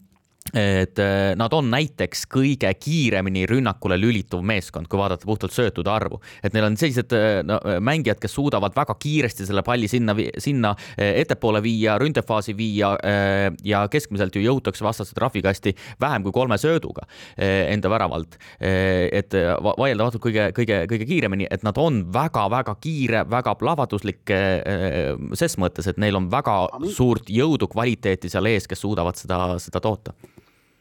[0.54, 6.20] et äh, nad on näiteks kõige kiiremini rünnakule lülituv meeskond, kui vaadata puhtalt söötude arvu,
[6.42, 10.74] et neil on sellised äh, no, mängijad, kes suudavad väga kiiresti selle palli sinna, sinna
[10.96, 12.90] ettepoole viia, ründefaasi viia
[13.64, 17.04] ja keskmiselt ju jõutakse vastase trahvikasti vähem kui kolme sööduga
[17.36, 18.36] enda väravalt.
[18.58, 24.32] et vaieldamatult kõige, kõige, kõige kiiremini, et nad on väga-väga kiire, väga plahvatuslik
[25.38, 26.58] ses mõttes, et neil on väga
[26.94, 30.16] suurt jõudu, kvaliteeti seal ees, kes suudavad seda, seda toota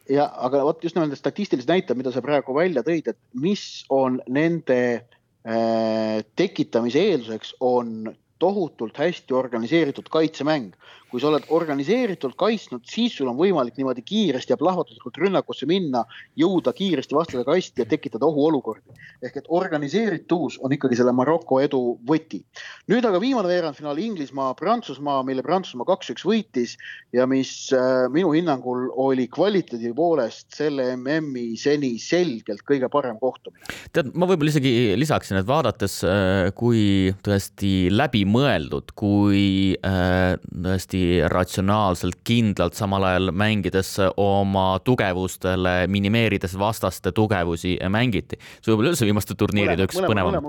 [0.10, 3.84] ja aga vot just nimelt need statistilised näitajad, mida sa praegu välja tõid, et mis
[3.94, 10.76] on nende äh, tekitamise eelduseks, on tohutult hästi organiseeritud kaitsemäng
[11.12, 16.04] kui sa oled organiseeritult kaitsnud, siis sul on võimalik niimoodi kiiresti ja plahvatuslikult rünnakusse minna,
[16.40, 18.96] jõuda kiiresti vastase kasti ja tekitada ohuolukordi.
[19.24, 22.44] ehk et organiseeritus on ikkagi selle Maroko edu võti.
[22.92, 26.76] nüüd aga viimane veerandfinaal Inglismaa, Prantsusmaa, mille Prantsusmaa kaks-üks võitis
[27.16, 33.64] ja mis äh, minu hinnangul oli kvaliteedi poolest selle MM-i seni selgelt kõige parem kohtumine.
[33.94, 39.48] tead, ma võib-olla isegi lisaksin, et vaadates, äh, kui tõesti läbimõeldud, kui
[39.86, 48.38] äh, tõesti hästi ratsionaalselt, kindlalt, samal ajal mängides oma tugevustele, minimeerides vastaste tugevusi mängiti.
[48.62, 50.40] see võib-olla üldse viimaste turniiride üks põnevam,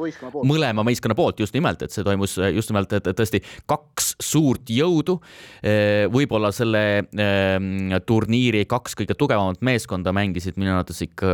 [0.47, 5.19] mõlema võistkonna poolt just nimelt, et see toimus just nimelt, et tõesti kaks suurt jõudu.
[6.13, 7.05] võib-olla selle
[8.07, 11.29] turniiri kaks kõige tugevamat meeskonda mängisid minu arvates ikka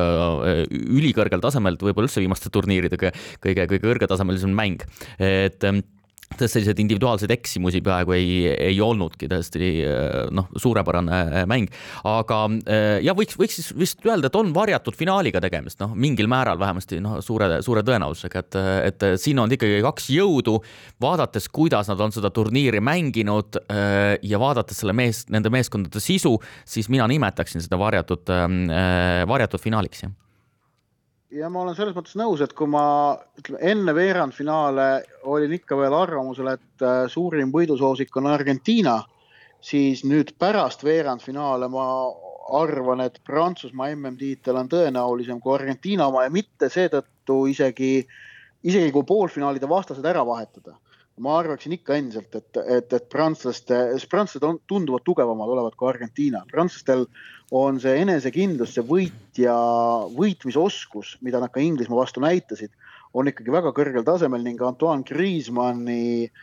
[0.69, 4.85] ülikõrgel tasemel, võib-olla üldse viimaste turniiride kõige, kõige, kõige kõrgetasemelisem mäng,
[5.19, 5.63] et
[6.39, 9.71] tõesti selliseid individuaalseid eksimusi peaaegu ei, ei olnudki, tõesti
[10.35, 11.71] noh, suurepärane äh, mäng.
[12.09, 16.29] aga äh, ja võiks, võiks siis vist öelda, et on varjatud finaaliga tegemist, noh, mingil
[16.31, 18.59] määral vähemasti noh, suure, suure tõenäosusega, et,
[18.91, 20.59] et siin on ikkagi kaks jõudu.
[21.03, 26.37] vaadates, kuidas nad on seda turniiri mänginud äh, ja vaadates selle mees, nende meeskondade sisu,
[26.69, 28.29] siis mina nimetaksin seda varjatud,
[29.29, 30.13] varjatud finaaliks, jah
[31.35, 32.85] ja ma olen selles mõttes nõus, et kui ma
[33.39, 34.89] ütleme enne veerandfinaale
[35.31, 39.01] olin ikka veel arvamusel, et äh, suurim võidusoosik on Argentiina,
[39.65, 41.87] siis nüüd pärast veerandfinaale ma
[42.61, 47.93] arvan, et Prantsusmaa MM-tiitel on tõenäolisem kui Argentiina oma ja mitte seetõttu isegi,
[48.63, 50.79] isegi kui poolfinaalide vastased ära vahetada
[51.23, 53.77] ma arvaksin ikka endiselt, et, et, et prantslaste,
[54.11, 56.43] prantslased on tunduvalt tugevamad olevat kui Argentiina.
[56.51, 57.07] prantslastel
[57.55, 59.55] on see enesekindlus, see võit ja
[60.17, 62.73] võitmisoskus, mida nad ka Inglismaa vastu näitasid,
[63.15, 66.43] on ikkagi väga kõrgel tasemel ning Antoine Griezmanni äh,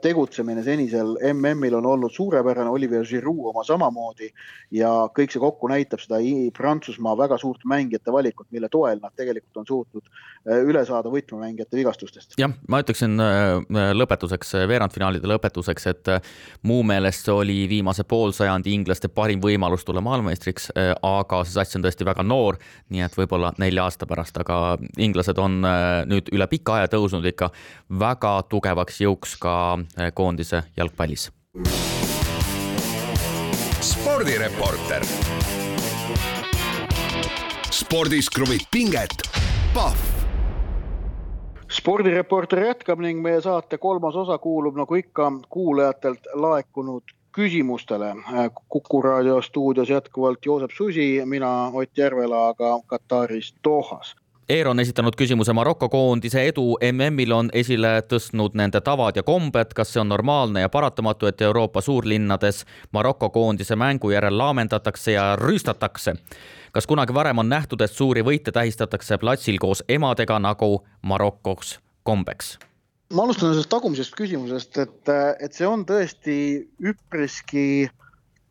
[0.00, 4.30] tegutsemine senisel MM-il on olnud suurepärane, Olivier Giroud oma samamoodi
[4.74, 6.20] ja kõik see kokku näitab seda
[6.56, 11.76] Prantsusmaa väga suurt mängijate valikut, mille toel nad tegelikult on suutnud äh, üle saada võtmemängijate
[11.76, 12.36] vigastustest.
[12.40, 16.12] jah, ma ütleksin äh, lõpetuseks, veerandfinaalide lõpetuseks, et
[16.64, 21.84] mu meelest see oli viimase poolsajandi inglaste parim võimalus tulla maailmameistriks, aga see sats on
[21.84, 22.56] tõesti väga noor,
[22.94, 25.60] nii et võib-olla nelja aasta pärast, aga inglased on
[26.08, 27.50] nüüd üle pika aja tõusnud ikka
[28.00, 31.32] väga tugevaks jõuks ka Eh, koondise jalgpallis.
[33.80, 35.02] spordireporter.
[37.70, 39.10] spordis kruvib pinget,
[39.74, 39.98] Pahv
[41.72, 48.14] spordireporter jätkab ning meie saate kolmas osa kuulub nagu ikka kuulajatelt laekunud küsimustele.
[48.68, 54.16] kuku raadio stuudios jätkuvalt Joosep Susi, mina Ott Järvela, aga Kataris Dohas
[54.48, 59.72] Eero on esitanud küsimuse Maroko koondise edu MM-il on esile tõstnud nende tavad ja kombed,
[59.74, 62.62] kas see on normaalne ja paratamatu, et Euroopa suurlinnades
[62.94, 66.14] Maroko koondise mängu järel laamendatakse ja rüüstatakse.
[66.72, 72.58] kas kunagi varem on nähtud, et suuri võite tähistatakse platsil koos emadega nagu Marokos kombeks?
[73.12, 77.90] ma alustan sellest tagumisest küsimusest, et, et see on tõesti üpriski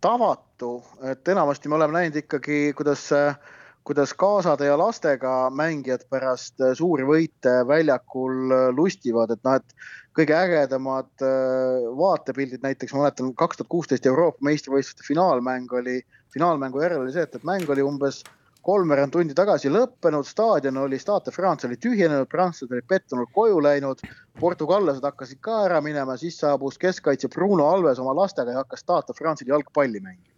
[0.01, 0.81] tavatu,
[1.11, 3.39] et enamasti me oleme näinud ikkagi, kuidas äh,
[3.85, 9.75] kuidas kaasade ja lastega mängijad pärast äh, suuri võite väljakul äh, lustivad, et noh, et
[10.17, 15.99] kõige ägedamad äh, vaatepildid, näiteks ma mäletan kaks tuhat kuusteist Euroopa meistrivõistluste finaalmäng oli,
[16.33, 18.23] finaalmängu järel oli see, et, et mäng oli umbes
[18.65, 24.01] kolmveerand tundi tagasi lõppenud, staadion oli, Stade France oli tühjenenud, prantslased olid pettunult koju läinud,
[24.41, 29.13] portugallased hakkasid ka ära minema, siis saabus keskkaitse Bruno Alves oma lastega ja hakkas Stade
[29.13, 30.34] France'il jalgpalli mängima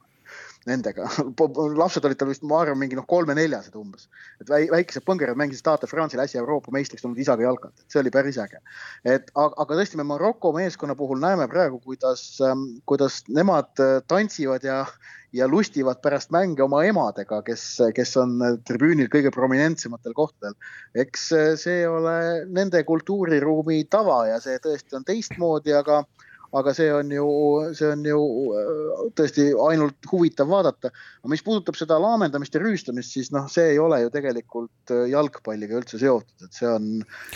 [0.68, 1.08] nendega.
[1.82, 4.08] lapsed olid tal vist, ma arvan, mingi noh, kolme-neljased umbes.
[4.42, 8.40] et väikesed põngerad mängisid Stade France'il äsja Euroopa meistriks tulnud isaga jalkat, see oli päris
[8.42, 8.62] äge.
[9.06, 14.02] et aga, aga tõesti, me Maroko meeskonna puhul näeme praegu, kuidas, ähm, kuidas nemad äh,
[14.08, 14.84] tantsivad ja,
[15.36, 20.56] ja lustivad pärast mänge oma emadega, kes, kes on tribüünil kõige prominentsematel kohtadel.
[20.96, 26.04] eks äh, see ole nende kultuuriruumi tava ja see tõesti on teistmoodi, aga
[26.56, 27.28] aga see on ju,
[27.78, 28.20] see on ju
[28.56, 30.92] äh, tõesti ainult huvitav vaadata.
[30.92, 35.08] aga mis puudutab seda laamendamist ja rüüstamist, siis noh, see ei ole ju tegelikult äh,
[35.12, 36.90] jalgpalliga üldse seotud, et see on,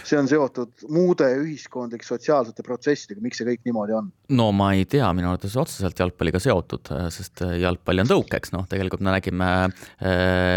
[0.04, 4.12] see on seotud muude ühiskondlike sotsiaalsete protsessidega, miks see kõik niimoodi on?
[4.32, 8.67] no ma ei tea, minu arvates otseselt jalgpalliga seotud, äh, sest jalgpall on tõukeks, noh,
[8.71, 9.50] tegelikult me nägime,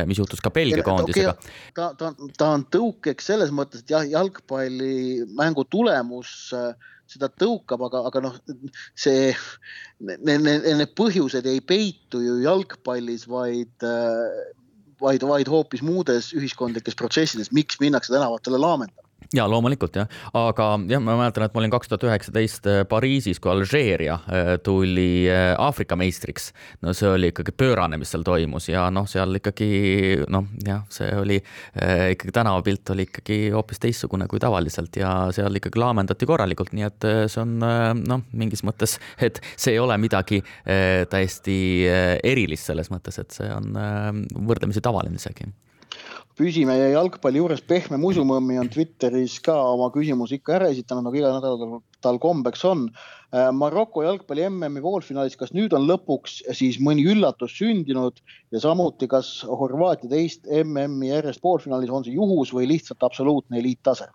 [0.06, 1.34] mis juhtus ka Belgia koondisega.
[1.76, 8.04] ta, ta, ta on tõukeks selles mõttes, et jah, jalgpallimängu tulemus äh, seda tõukab, aga,
[8.08, 8.36] aga noh,
[8.98, 9.32] see,
[10.00, 13.88] need, need põhjused ei peitu ju jalgpallis, vaid,
[15.02, 19.03] vaid, vaid hoopis muudes ühiskondlikes protsessides, miks minnakse tänavatele laamendama
[19.34, 23.40] ja loomulikult jah, aga jah, ma mäletan, et ma olin kaks tuhat üheksateist äh, Pariisis,
[23.42, 26.52] kui Alžeeria äh, tuli äh, Aafrika meistriks.
[26.84, 29.70] no see oli ikkagi pöörane, mis seal toimus ja noh, seal ikkagi
[30.30, 31.40] noh, jah, see oli
[31.74, 37.08] ikkagi tänavapilt oli ikkagi hoopis teistsugune kui tavaliselt ja seal ikkagi laamendati korralikult, nii et
[37.32, 40.42] see on noh, mingis mõttes, et see ei ole midagi
[41.10, 41.58] täiesti
[42.22, 43.74] erilist selles mõttes, et see on
[44.46, 45.50] võrdlemisi tavaline isegi
[46.38, 51.30] püsime jalgpalli juures, Pehme Musumõmmi on Twitteris ka oma küsimuse ikka ära esitanud, nagu iga
[51.36, 52.88] nädal tal kombeks on.
[53.34, 58.20] Äh, Maroko jalgpalli MM-i poolfinaalis, kas nüüd on lõpuks siis mõni üllatus sündinud
[58.54, 64.10] ja samuti, kas Horvaatia teist MM-i järjest poolfinaalis on see juhus või lihtsalt absoluutne eliittase?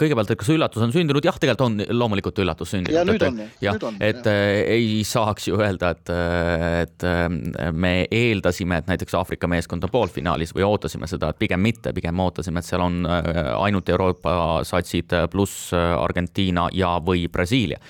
[0.00, 2.96] Kõigepealt, et kas üllatus on sündinud, jah, tegelikult on loomulikult üllatus sündinud.
[2.96, 4.30] ja nüüd on, jah, et jah.
[4.30, 9.84] Äh, ei saaks ju öelda, et, äh, et äh, me eeldasime, et näiteks Aafrika meeskond
[9.86, 14.32] on poolfinaalis või ootasime seda, et pigem mitte, pigem ootasime, et seal on ainult Euroopa
[14.68, 17.80] satsid pluss Argentiina ja, või Brasiilia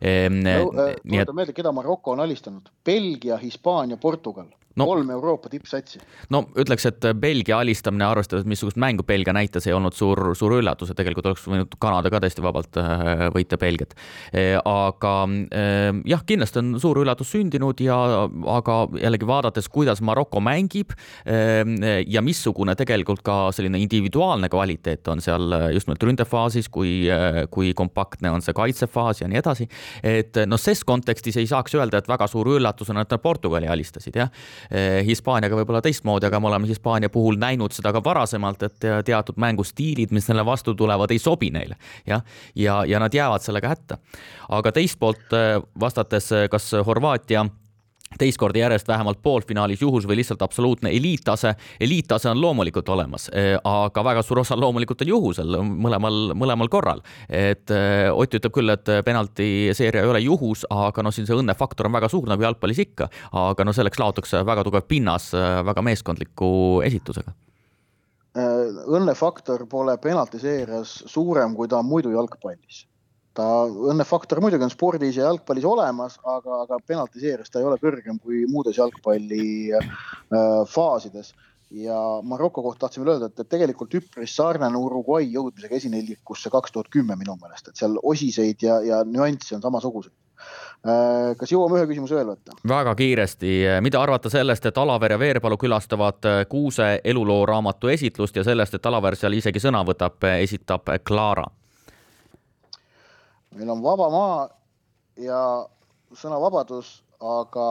[0.00, 0.72] ehm, no,.
[0.72, 1.36] tuletan et...
[1.36, 6.00] meelde, keda Maroko on alistanud, Belgia, Hispaania, Portugal no, kolm Euroopa tippsatsi.
[6.32, 10.92] no ütleks, et Belgia alistamine, arvestades, missugust mängu Belgia näitas, ei olnud suur, suur üllatus,
[10.92, 13.94] et tegelikult oleks võinud Kanada ka täiesti vabalt äh, võita Belgiat.
[14.32, 17.98] Äh, aga äh, jah, kindlasti on suur üllatus sündinud ja,
[18.56, 25.54] aga jällegi vaadates, kuidas Maroko mängib ja missugune tegelikult ka selline individuaalne kvaliteet on seal
[25.72, 27.06] just nimelt ründefaasis, kui,
[27.52, 29.68] kui kompaktne on see kaitsefaas ja nii edasi.
[30.02, 33.70] et noh, ses kontekstis ei saaks öelda, et väga suur üllatus on, et nad Portugali
[33.70, 34.32] alistasid, jah
[35.06, 40.12] Hispaaniaga võib-olla teistmoodi, aga me oleme Hispaania puhul näinud seda ka varasemalt, et teatud mängustiilid,
[40.14, 41.76] mis neile vastu tulevad, ei sobi neile.
[42.06, 42.22] jah,
[42.54, 43.98] ja, ja, ja nad jäävad sellega hätta.
[44.48, 47.46] aga teist poolt eh, vastates, kas Horvaatia
[48.18, 51.54] teist korda järjest vähemalt poolfinaalis juhus või lihtsalt absoluutne eliittase.
[51.80, 57.02] eliittase on loomulikult olemas, eh, aga väga suur osa loomulikult on juhusel mõlemal, mõlemal korral.
[57.28, 61.86] et eh, Ott ütleb küll, et penaltiseeria ei ole juhus, aga noh, siin see õnnefaktor
[61.86, 65.82] on väga suur nagu jalgpallis ikka, aga no selleks laotakse väga tugev pinnas eh, väga
[65.82, 67.32] meeskondliku esitusega
[68.32, 72.86] õnnefaktor pole penaltiseerias suurem, kui ta on muidu jalgpallis
[73.36, 73.46] ta
[73.92, 78.44] õnnefaktor muidugi on spordis ja jalgpallis olemas, aga, aga penaltiseerias ta ei ole kõrgem kui
[78.50, 81.32] muudes jalgpalli äh,
[81.72, 87.16] ja Maroko kohta tahtsime öelda, et, tegelikult üpris sarnane Uruguay jõudmisega esineljikusse kaks tuhat kümme
[87.16, 90.12] minu meelest, et seal osiseid ja, ja nüansse on samasuguseid.
[90.82, 92.58] Äh, kas jõuame ühe küsimuse veel võtta?
[92.68, 93.54] väga kiiresti,
[93.86, 98.92] mida arvata sellest, et Alaver ja Veerpalu külastavad Kuuse eluloo raamatu esitlust ja sellest, et
[98.92, 101.46] Alaver seal isegi sõna võtab, esitab Clara
[103.56, 104.38] meil on vaba maa
[105.20, 105.42] ja
[106.16, 107.66] sõnavabadus, aga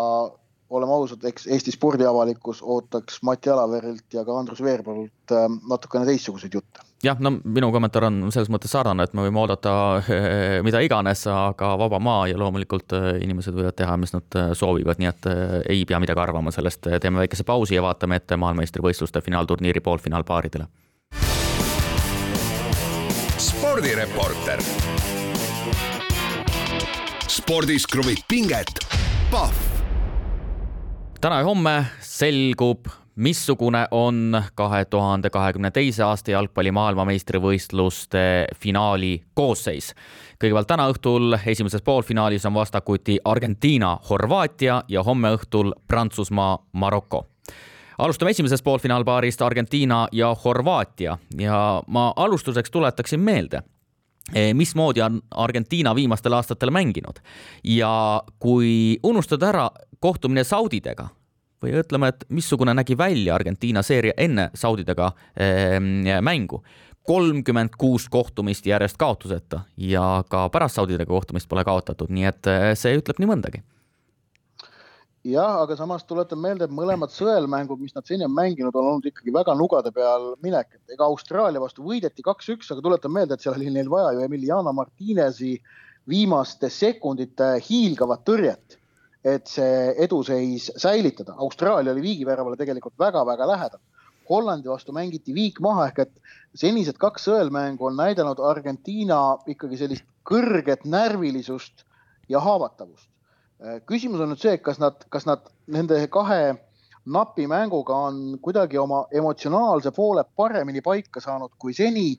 [0.72, 6.54] oleme ausad, eks Eesti spordiavalikkus ootaks Mati Alaverilt ja ka Andrus Veerpalult ähm, natukene teistsuguseid
[6.56, 6.86] jutte.
[7.04, 11.26] jah, no minu kommentaar on selles mõttes sarnane, et me võime oodata äh, mida iganes,
[11.28, 15.30] aga vaba maa ja loomulikult äh, inimesed võivad teha, mis nad äh, soovivad, nii et
[15.70, 16.88] ei pea midagi arvama sellest.
[17.02, 20.70] teeme väikese pausi ja vaatame ette maailmameistrivõistluste finaalturniiri poolfinaalpaaridele.
[23.42, 24.64] spordireporter
[27.32, 28.68] spordis kruvib pinget,
[29.32, 29.56] Pahv.
[31.22, 38.26] täna ja homme selgub, missugune on kahe tuhande kahekümne teise aasta jalgpalli maailmameistrivõistluste
[38.60, 39.94] finaali koosseis.
[40.44, 47.26] kõigepealt täna õhtul esimeses poolfinaalis on vastakuti Argentiina, Horvaatia ja homme õhtul Prantsusmaa, Maroko
[47.98, 53.62] alustame esimesest poolfinaalpaarist Argentiina ja Horvaatia ja ma alustuseks tuletaksin meelde,
[54.54, 57.20] mismoodi on Argentiina viimastel aastatel mänginud?
[57.64, 59.66] Ja kui unustada ära
[60.00, 61.10] kohtumine Saudidega
[61.62, 65.78] või ütleme, et missugune nägi välja Argentiina seeria enne Saudidega eh,
[66.22, 66.64] mängu,
[67.08, 72.72] kolmkümmend kuus kohtumist järjest kaotuseta ja ka pärast Saudidega kohtumist pole kaotatud, nii et eh,
[72.78, 73.64] see ütleb nii mõndagi
[75.24, 79.08] jah, aga samas tuletan meelde, et mõlemad sõelmängud, mis nad seni on mänginud, on olnud
[79.12, 83.46] ikkagi väga nugade peal minek, et ega Austraalia vastu võideti kaks-üks, aga tuletan meelde, et
[83.46, 85.56] seal oli neil vaja ju Emiliano Martinezi
[86.10, 88.78] viimaste sekundite hiilgavat tõrjet,
[89.22, 91.36] et see eduseis säilitada.
[91.38, 93.82] Austraalia oli viigiväravale tegelikult väga-väga lähedal.
[94.32, 96.12] Hollandi vastu mängiti viik maha ehk et
[96.58, 101.86] senised kaks sõelmängu on näidanud Argentiina ikkagi sellist kõrget närvilisust
[102.32, 103.11] ja haavatavust
[103.90, 106.56] küsimus on nüüd see, kas nad, kas nad nende kahe
[107.06, 112.16] napi mänguga on kuidagi oma emotsionaalse poole paremini paika saanud kui seni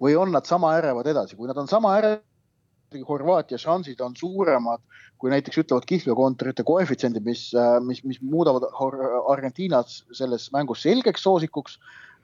[0.00, 2.26] või on nad sama ärevad edasi, kui nad on sama ärevad,
[3.06, 4.80] Horvaatia šansid on suuremad
[5.20, 8.64] kui näiteks ütlevad kihlveokontorite koefitsiendid, mis, äh, mis, mis muudavad
[9.30, 11.76] Argentiinas selles mängus selgeks soosikuks.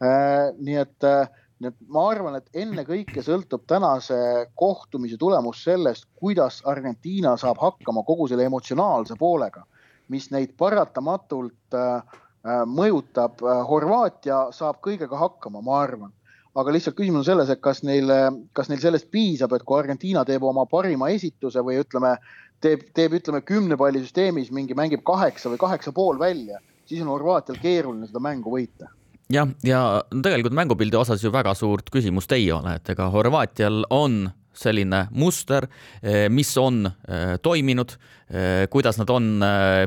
[0.02, 1.06] Äh, nii et
[1.60, 4.16] nii et ma arvan, et ennekõike sõltub tänase
[4.60, 9.64] kohtumise tulemus sellest, kuidas Argentiina saab hakkama kogu selle emotsionaalse poolega,
[10.12, 13.40] mis neid paratamatult äh, äh mõjutab.
[13.40, 16.12] Äh, Horvaatia saab kõigega hakkama, ma arvan,
[16.54, 18.12] aga lihtsalt küsimus on selles, et kas neil,
[18.52, 22.18] kas neil sellest piisab, et kui Argentiina teeb oma parima esituse või ütleme,
[22.60, 27.12] teeb, teeb, ütleme kümne palli süsteemis mingi mängib kaheksa või kaheksa pool välja, siis on
[27.14, 28.92] Horvaatial keeruline seda mängu võita
[29.32, 34.26] jah, ja tegelikult mängupildi osas ju väga suurt küsimust ei ole, et ega Horvaatial on
[34.56, 35.66] selline muster,
[36.02, 37.92] eh, mis on eh, toiminud,
[38.30, 39.26] eh, kuidas nad on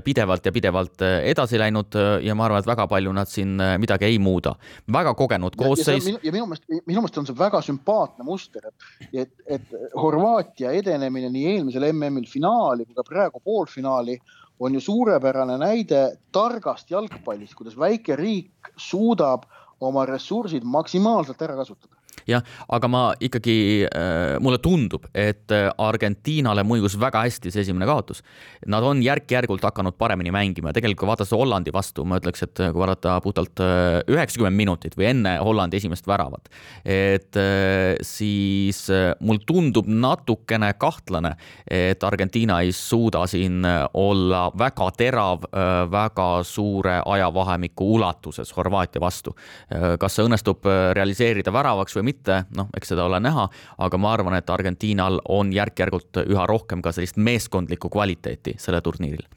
[0.05, 4.19] pidevalt ja pidevalt edasi läinud ja ma arvan, et väga palju nad siin midagi ei
[4.19, 4.55] muuda.
[4.93, 6.05] väga kogenud koosseis.
[6.23, 11.31] ja minu meelest, minu meelest on see väga sümpaatne muster, et, et, et Horvaatia edenemine
[11.33, 14.19] nii eelmisel MM-il finaali kui ka praegu poolfinaali
[14.59, 16.01] on ju suurepärane näide
[16.31, 19.45] targast jalgpallist, kuidas väike riik suudab
[19.79, 23.57] oma ressursid maksimaalselt ära kasutada jah, aga ma ikkagi
[23.87, 28.23] äh,, mulle tundub, et äh, Argentiinale mõjus väga hästi see esimene kaotus.
[28.69, 32.59] Nad on järk-järgult hakanud paremini mängima ja tegelikult kui vaadata Hollandi vastu, ma ütleks, et
[32.59, 36.49] kui vaadata puhtalt äh, üheksakümmend minutit või enne Hollandi esimest väravat,
[36.83, 41.35] et äh, siis äh, mul tundub natukene kahtlane,
[41.69, 43.63] et Argentiina ei suuda siin
[43.93, 49.35] olla väga terav äh,, väga suure ajavahemiku ulatuses Horvaatia vastu.
[49.71, 50.67] Äh, kas see õnnestub
[50.97, 52.08] realiseerida väravaks või mitte?
[52.09, 53.47] Mitte, noh, eks seda ole näha,
[53.85, 59.27] aga ma arvan, et Argentiinal on järk-järgult üha rohkem ka sellist meeskondlikku kvaliteeti sellel turniiril.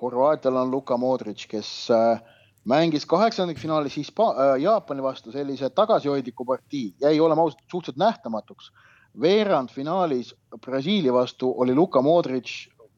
[0.00, 2.20] Horvaatial on Luka Modric, kes äh,
[2.68, 8.72] mängis kaheksandikfinaalis Hispa-, äh, Jaapani vastu sellise tagasihoidliku partii, jäi olema ausalt suhteliselt nähtamatuks.
[9.20, 12.50] veerandfinaalis Brasiilia vastu oli Luka Modric,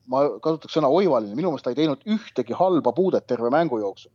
[0.07, 4.11] ma kasutaks sõna oivaline, minu meelest ta ei teinud ühtegi halba puudet terve mängu jooksul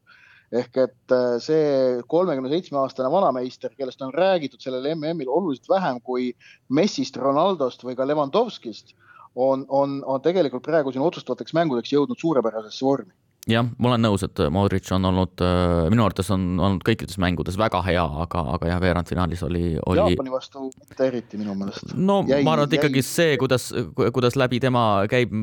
[0.51, 6.01] ehk et äh, see kolmekümne seitsme aastane vanameister, kellest on räägitud sellel MM-il oluliselt vähem
[6.03, 6.31] kui
[6.69, 8.95] Messist, Ronaldost või ka Levandovskist,
[9.35, 13.13] on, on, on tegelikult praegu siin otsustavateks mängudeks jõudnud suurepärasesse vormi
[13.49, 17.57] jah, ma olen nõus, et Modric on olnud, äh, minu arvates on olnud kõikides mängudes
[17.57, 20.01] väga hea, aga, aga jah, veerandfinaalis oli, oli.
[20.01, 21.95] Jaapani vastu mitte eriti minu meelest.
[21.97, 25.33] no jäi, ma arvan, et ikkagi see, kuidas, kuidas läbi tema käib,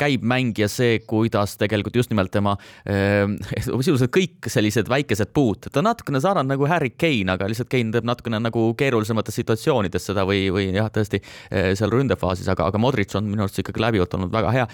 [0.00, 3.24] käib mäng ja see, kuidas tegelikult just nimelt tema äh,,
[3.64, 8.08] sisuliselt kõik sellised väikesed puud, ta natukene sarnane nagu Harry Kane, aga lihtsalt Kane teeb
[8.08, 13.16] natukene nagu keerulisemates situatsioonides seda või, või jah, tõesti äh, seal ründefaasis, aga, aga Modric
[13.16, 14.68] on minu arust ikkagi läbivalt olnud väga hea.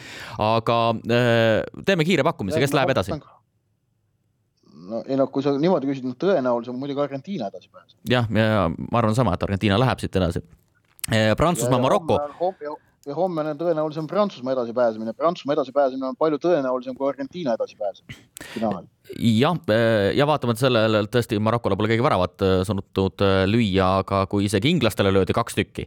[0.50, 3.20] aga äh, teeme kiire pakku pakkumise, kes läheb edasi?
[4.90, 7.98] no ei no kui sa niimoodi küsid, no tõenäolisem muidugi Argentiina edasi pääseb.
[8.10, 10.42] jah, ja ma arvan sama, et Argentiina läheb siit edasi.
[11.10, 12.18] Eh, Prantsusmaa, Maroko
[13.06, 15.12] ja homme on tõenäolisem Prantsusmaa edasipääsemine.
[15.16, 18.86] Prantsusmaa edasipääsemine on palju tõenäolisem kui Argentiina edasipääsemine finaali.
[19.18, 24.22] Jah, eh, ja vaatamata sellele, tõesti Marokole pole keegi väravat eh, suutnud eh, lüüa, aga
[24.30, 25.86] kui isegi inglastele löödi kaks tükki,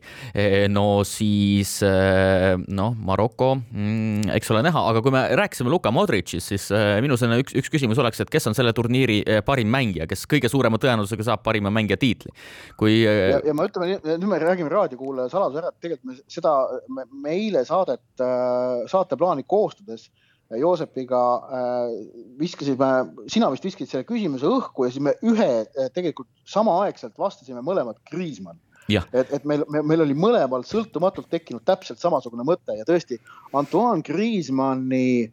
[0.72, 6.68] no siis noh, Maroko, mm, eks ole näha, aga kui me rääkisime Luka Modricist, siis
[7.04, 10.52] minu selline üks, üks küsimus oleks, et kes on selle turniiri parim mängija, kes kõige
[10.52, 12.34] suurema tõenäosusega saab parima mängija tiitli?
[12.80, 16.54] kui ja, ma ütlen, nüüd me räägime raadiokuulaja saladuse ära, et tegelikult me seda
[16.94, 18.04] me me eile saadet,
[18.92, 20.10] saateplaani koostades
[20.60, 21.96] Joosepiga äh,
[22.40, 22.90] viskasime,
[23.32, 25.50] sina vist viskasid selle küsimuse õhku ja siis me ühe
[25.96, 28.60] tegelikult samaaegselt vastasime mõlemad Kriismann.
[29.16, 33.22] et, et meil, meil oli mõlemal sõltumatult tekkinud täpselt samasugune mõte ja tõesti
[33.56, 35.32] Antoine Kriismanni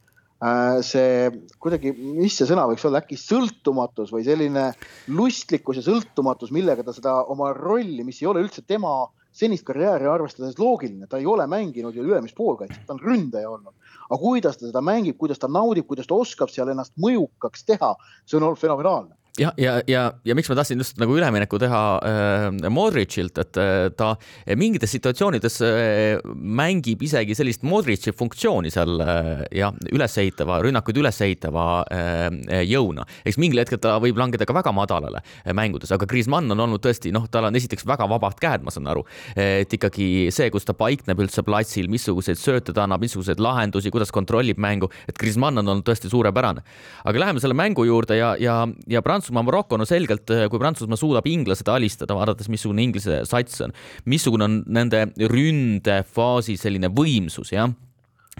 [0.86, 1.28] see
[1.60, 4.70] kuidagi, mis see sõna võiks olla, äkki sõltumatus või selline
[5.12, 9.04] lustlikkus ja sõltumatus, millega ta seda oma rolli, mis ei ole üldse tema
[9.36, 13.74] senist karjääri arvestades loogiline, ta ei ole mänginud ju ülemist poolkaitset, ta on ründaja olnud.
[14.10, 17.94] Aga kuidas ta seda mängib, kuidas ta naudib, kuidas ta oskab seal ennast mõjukaks teha,
[18.26, 21.82] see on olnud fenomenaalne ja, ja, ja, ja miks ma tahtsin just nagu ülemineku teha
[22.02, 24.14] äh, Modricilt, et äh, ta
[24.58, 32.62] mingites situatsioonides äh, mängib isegi sellist Modrici funktsiooni seal äh, ja ülesehitava, rünnakuid ülesehitava äh,
[32.66, 33.06] jõuna.
[33.24, 36.82] eks mingil hetkel ta võib langeda ka väga madalale äh, mängudes, aga Griezmann on olnud
[36.84, 39.04] tõesti, noh, tal on esiteks väga vabad käed, ma saan aru,
[39.38, 44.12] et ikkagi see, kus ta paikneb üldse platsil, missuguseid sööte ta annab, missuguseid lahendusi, kuidas
[44.14, 46.64] kontrollib mängu, et Griezmann on olnud tõesti suurepärane.
[47.04, 50.58] aga läheme selle mängu juurde ja, ja, ja Prantsusmaa Prantsusmaa, Maroko, no selgelt, eh, kui
[50.58, 53.74] Prantsusmaa suudab inglased alistada, vaadates, missugune Inglise sats on,
[54.08, 57.68] missugune on nende ründefaasi selline võimsus, jah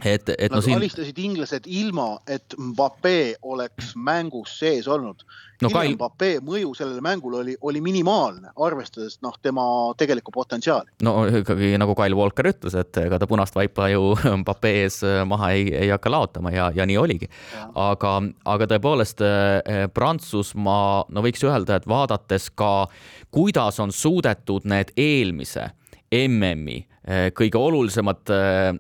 [0.04, 0.78] et, et Nad no siin.
[0.78, 5.24] alistasid inglased ilma, et Mbappe oleks mängus sees olnud.
[5.60, 5.92] no Kail...
[5.94, 9.62] Mbappe mõju sellele mängule oli, oli minimaalne, arvestades noh, tema
[10.00, 10.94] tegelikku potentsiaali.
[11.04, 15.52] no ikkagi nagu Kyle Walker ütles, et ega ta punast vaipa ju Mbappe ees maha
[15.56, 17.28] ei, ei hakka laotama ja, ja nii oligi.
[17.74, 18.14] aga,
[18.44, 22.86] aga tõepoolest eh, Prantsusmaa, no võiks öelda, et vaadates ka,
[23.30, 25.70] kuidas on suudetud need eelmise
[26.10, 26.86] MM-i
[27.34, 28.30] kõige olulisemad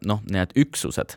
[0.06, 1.16] noh, need üksused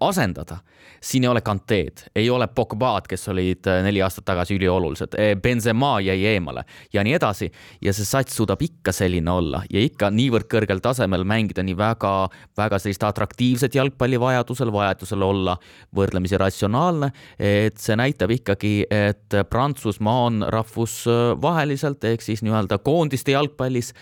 [0.00, 0.62] asendada
[1.02, 6.20] siin ei ole Kanteed, ei ole Pogba'd, kes olid neli aastat tagasi üliolulised, Benzema jäi
[6.34, 7.50] eemale ja nii edasi.
[7.82, 12.12] ja see sats suudab ikka selline olla ja ikka niivõrd kõrgel tasemel mängida nii väga,
[12.56, 15.56] väga sellist atraktiivset jalgpalli vajadusel, vajadusel olla
[15.96, 17.10] võrdlemisi ratsionaalne.
[17.38, 23.92] et see näitab ikkagi, et Prantsusmaa on rahvusvaheliselt ehk siis nii-öelda koondiste jalgpallis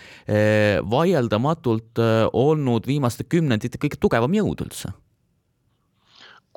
[0.89, 1.99] vaieldamatult
[2.33, 4.93] olnud viimaste kümnendite kõige tugevam jõud üldse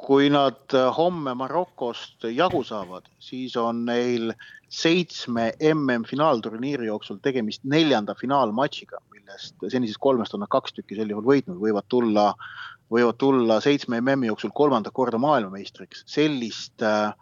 [0.04, 4.32] kui nad äh, homme Marokost jagu saavad, siis on neil
[4.68, 11.28] seitsme MM-finaalturniiri jooksul tegemist neljanda finaalmatšiga, millest senisest kolmest on nad kaks tükki sel juhul
[11.28, 12.32] võitnud, võivad tulla,
[12.92, 16.04] võivad tulla seitsme MM-i jooksul kolmandat korda maailmameistriks.
[16.10, 17.14] sellist, äh,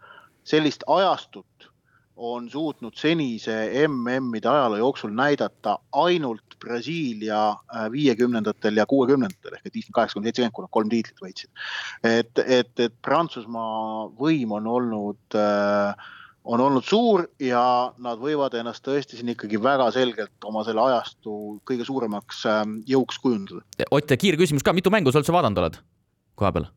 [0.44, 1.68] sellist ajastut
[2.16, 3.54] on suutnud senise
[3.88, 10.56] MM-ide ajaloo jooksul näidata ainult Brasiilia äh, viiekümnendatel ja kuuekümnendatel ehk et viiskümmend, kaheksakümmend, seitsekümmend,
[10.56, 11.50] kui nad kolm tiitlit võitsid.
[12.04, 16.10] et, et, et Prantsusmaa võim on olnud äh,
[16.44, 17.62] on olnud suur ja
[18.02, 23.20] nad võivad ennast tõesti siin ikkagi väga selgelt oma selle ajastu kõige suuremaks ähm, jõuks
[23.22, 23.62] kujundada.
[23.94, 25.78] Ott, kiirküsimus ka, mitu mängu sa üldse vaadanud oled
[26.38, 26.70] koha peal?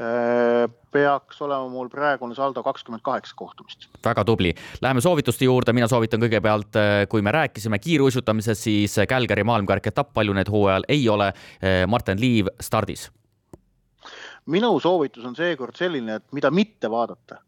[0.00, 3.88] Äh, peaks olema mul praegune saldo kakskümmend kaheksa kohtumist.
[4.04, 4.54] väga tubli.
[4.80, 10.32] Läheme soovituste juurde, mina soovitan kõigepealt, äh, kui me rääkisime kiiruisutamisest, siis Kälgari maailmakarikaetapp, palju
[10.32, 11.28] neid hooajal ei ole.
[11.28, 13.10] Äh, Martin Liiv stardis.
[14.46, 17.42] minu soovitus on seekord selline, et mida mitte vaadata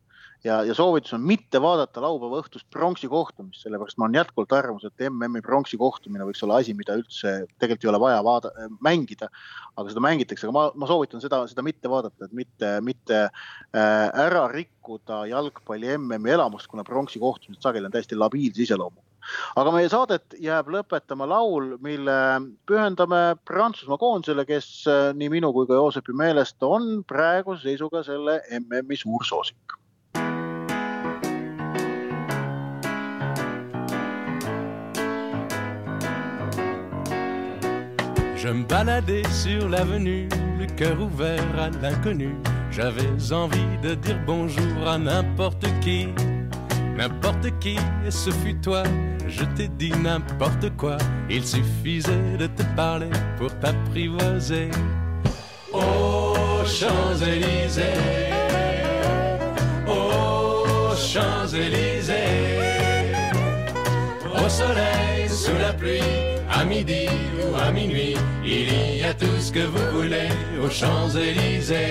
[0.45, 4.87] ja, ja soovitus on mitte vaadata laupäeva õhtust pronksi kohtumist, sellepärast ma olen jätkuvalt arvamus,
[4.89, 8.53] et MM-i pronksi kohtumine võiks olla asi, mida üldse tegelikult ei ole vaja vaada,
[8.85, 9.31] mängida.
[9.77, 14.09] aga seda mängitakse, aga ma, ma soovitan seda, seda mitte vaadata, et mitte, mitte äh,
[14.27, 19.09] ära rikkuda jalgpalli MM-i elamust, kuna pronksi kohtumised sageli on täiesti labiilse iseloomuga
[19.55, 22.17] aga meie saadet jääb lõpetama laul, mille
[22.67, 28.41] pühendame Prantsusmaa koondisele, kes äh, nii minu kui ka Joosepi meelest on praeguse seisuga selle
[28.59, 29.23] MM-i suur
[38.43, 40.29] Je me baladais sur l'avenue,
[40.59, 42.35] le cœur ouvert à l'inconnu.
[42.73, 46.09] J'avais envie de dire bonjour à n'importe qui,
[46.97, 48.83] n'importe qui, et ce fut toi.
[49.29, 50.99] Je t'ai dit n'importe quoi,
[51.31, 54.71] il suffisait de te parler pour t'apprivoiser.
[55.73, 57.83] Aux Champs-Élysées,
[59.87, 62.17] aux Champs-Élysées,
[64.35, 66.32] au soleil, sous la pluie
[66.63, 67.07] à midi
[67.41, 70.29] ou à minuit, il y a tout ce que vous voulez
[70.63, 71.89] aux Champs-Élysées.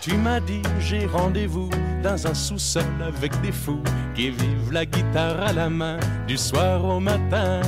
[0.00, 1.70] Tu m'as dit j'ai rendez-vous
[2.02, 3.82] dans un sous-sol avec des fous
[4.14, 5.98] qui vivent la guitare à la main
[6.28, 7.62] du soir au matin.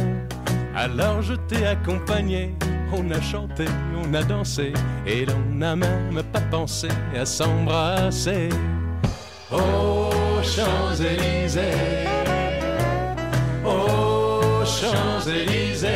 [0.77, 2.55] Alors je t'ai accompagné,
[2.93, 3.65] on a chanté,
[4.01, 4.73] on a dansé
[5.07, 8.49] et l'on n'a même pas pensé à s'embrasser.
[9.51, 12.07] Aux Champs-Élysées,
[14.67, 15.89] Champs-Élysées,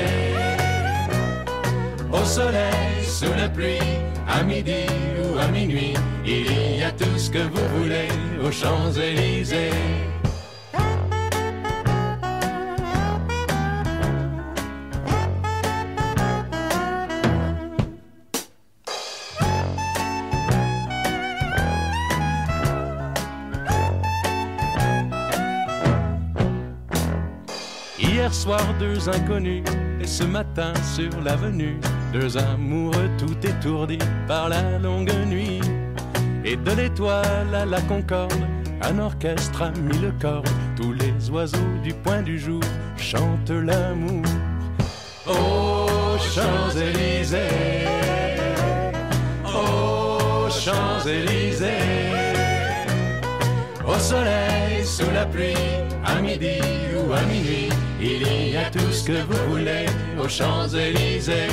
[2.12, 3.78] au soleil, sous la pluie,
[4.28, 4.86] à midi
[5.24, 5.94] ou à minuit,
[6.24, 8.08] il y a tout ce que vous voulez
[8.42, 9.70] aux Champs-Élysées.
[28.32, 29.64] Soir, deux inconnus,
[30.00, 31.78] et ce matin sur l'avenue,
[32.12, 35.60] deux amoureux tout étourdis par la longue nuit.
[36.44, 38.32] Et de l'étoile à la concorde,
[38.82, 40.44] un orchestre a mis le corps.
[40.76, 42.62] Tous les oiseaux du point du jour
[42.96, 44.24] chantent l'amour.
[45.26, 47.38] Aux Champs-Élysées,
[49.44, 51.66] aux Champs-Élysées,
[53.86, 55.54] au soleil, sous la pluie,
[56.06, 56.58] à midi
[56.96, 57.68] ou à minuit,
[58.00, 59.86] il y a tout ce que vous voulez
[60.18, 61.48] aux Champs-Élysées.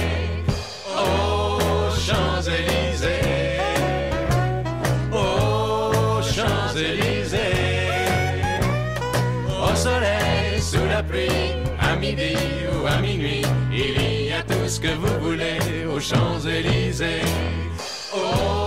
[0.96, 3.60] Aux Champs-Élysées,
[5.12, 7.40] aux Champs-Élysées,
[9.50, 11.30] au soleil, sous la pluie,
[11.80, 12.36] à midi
[12.74, 15.60] ou à minuit, il y a tout ce que vous voulez
[15.94, 17.22] aux Champs-Élysées.
[18.14, 18.67] Aux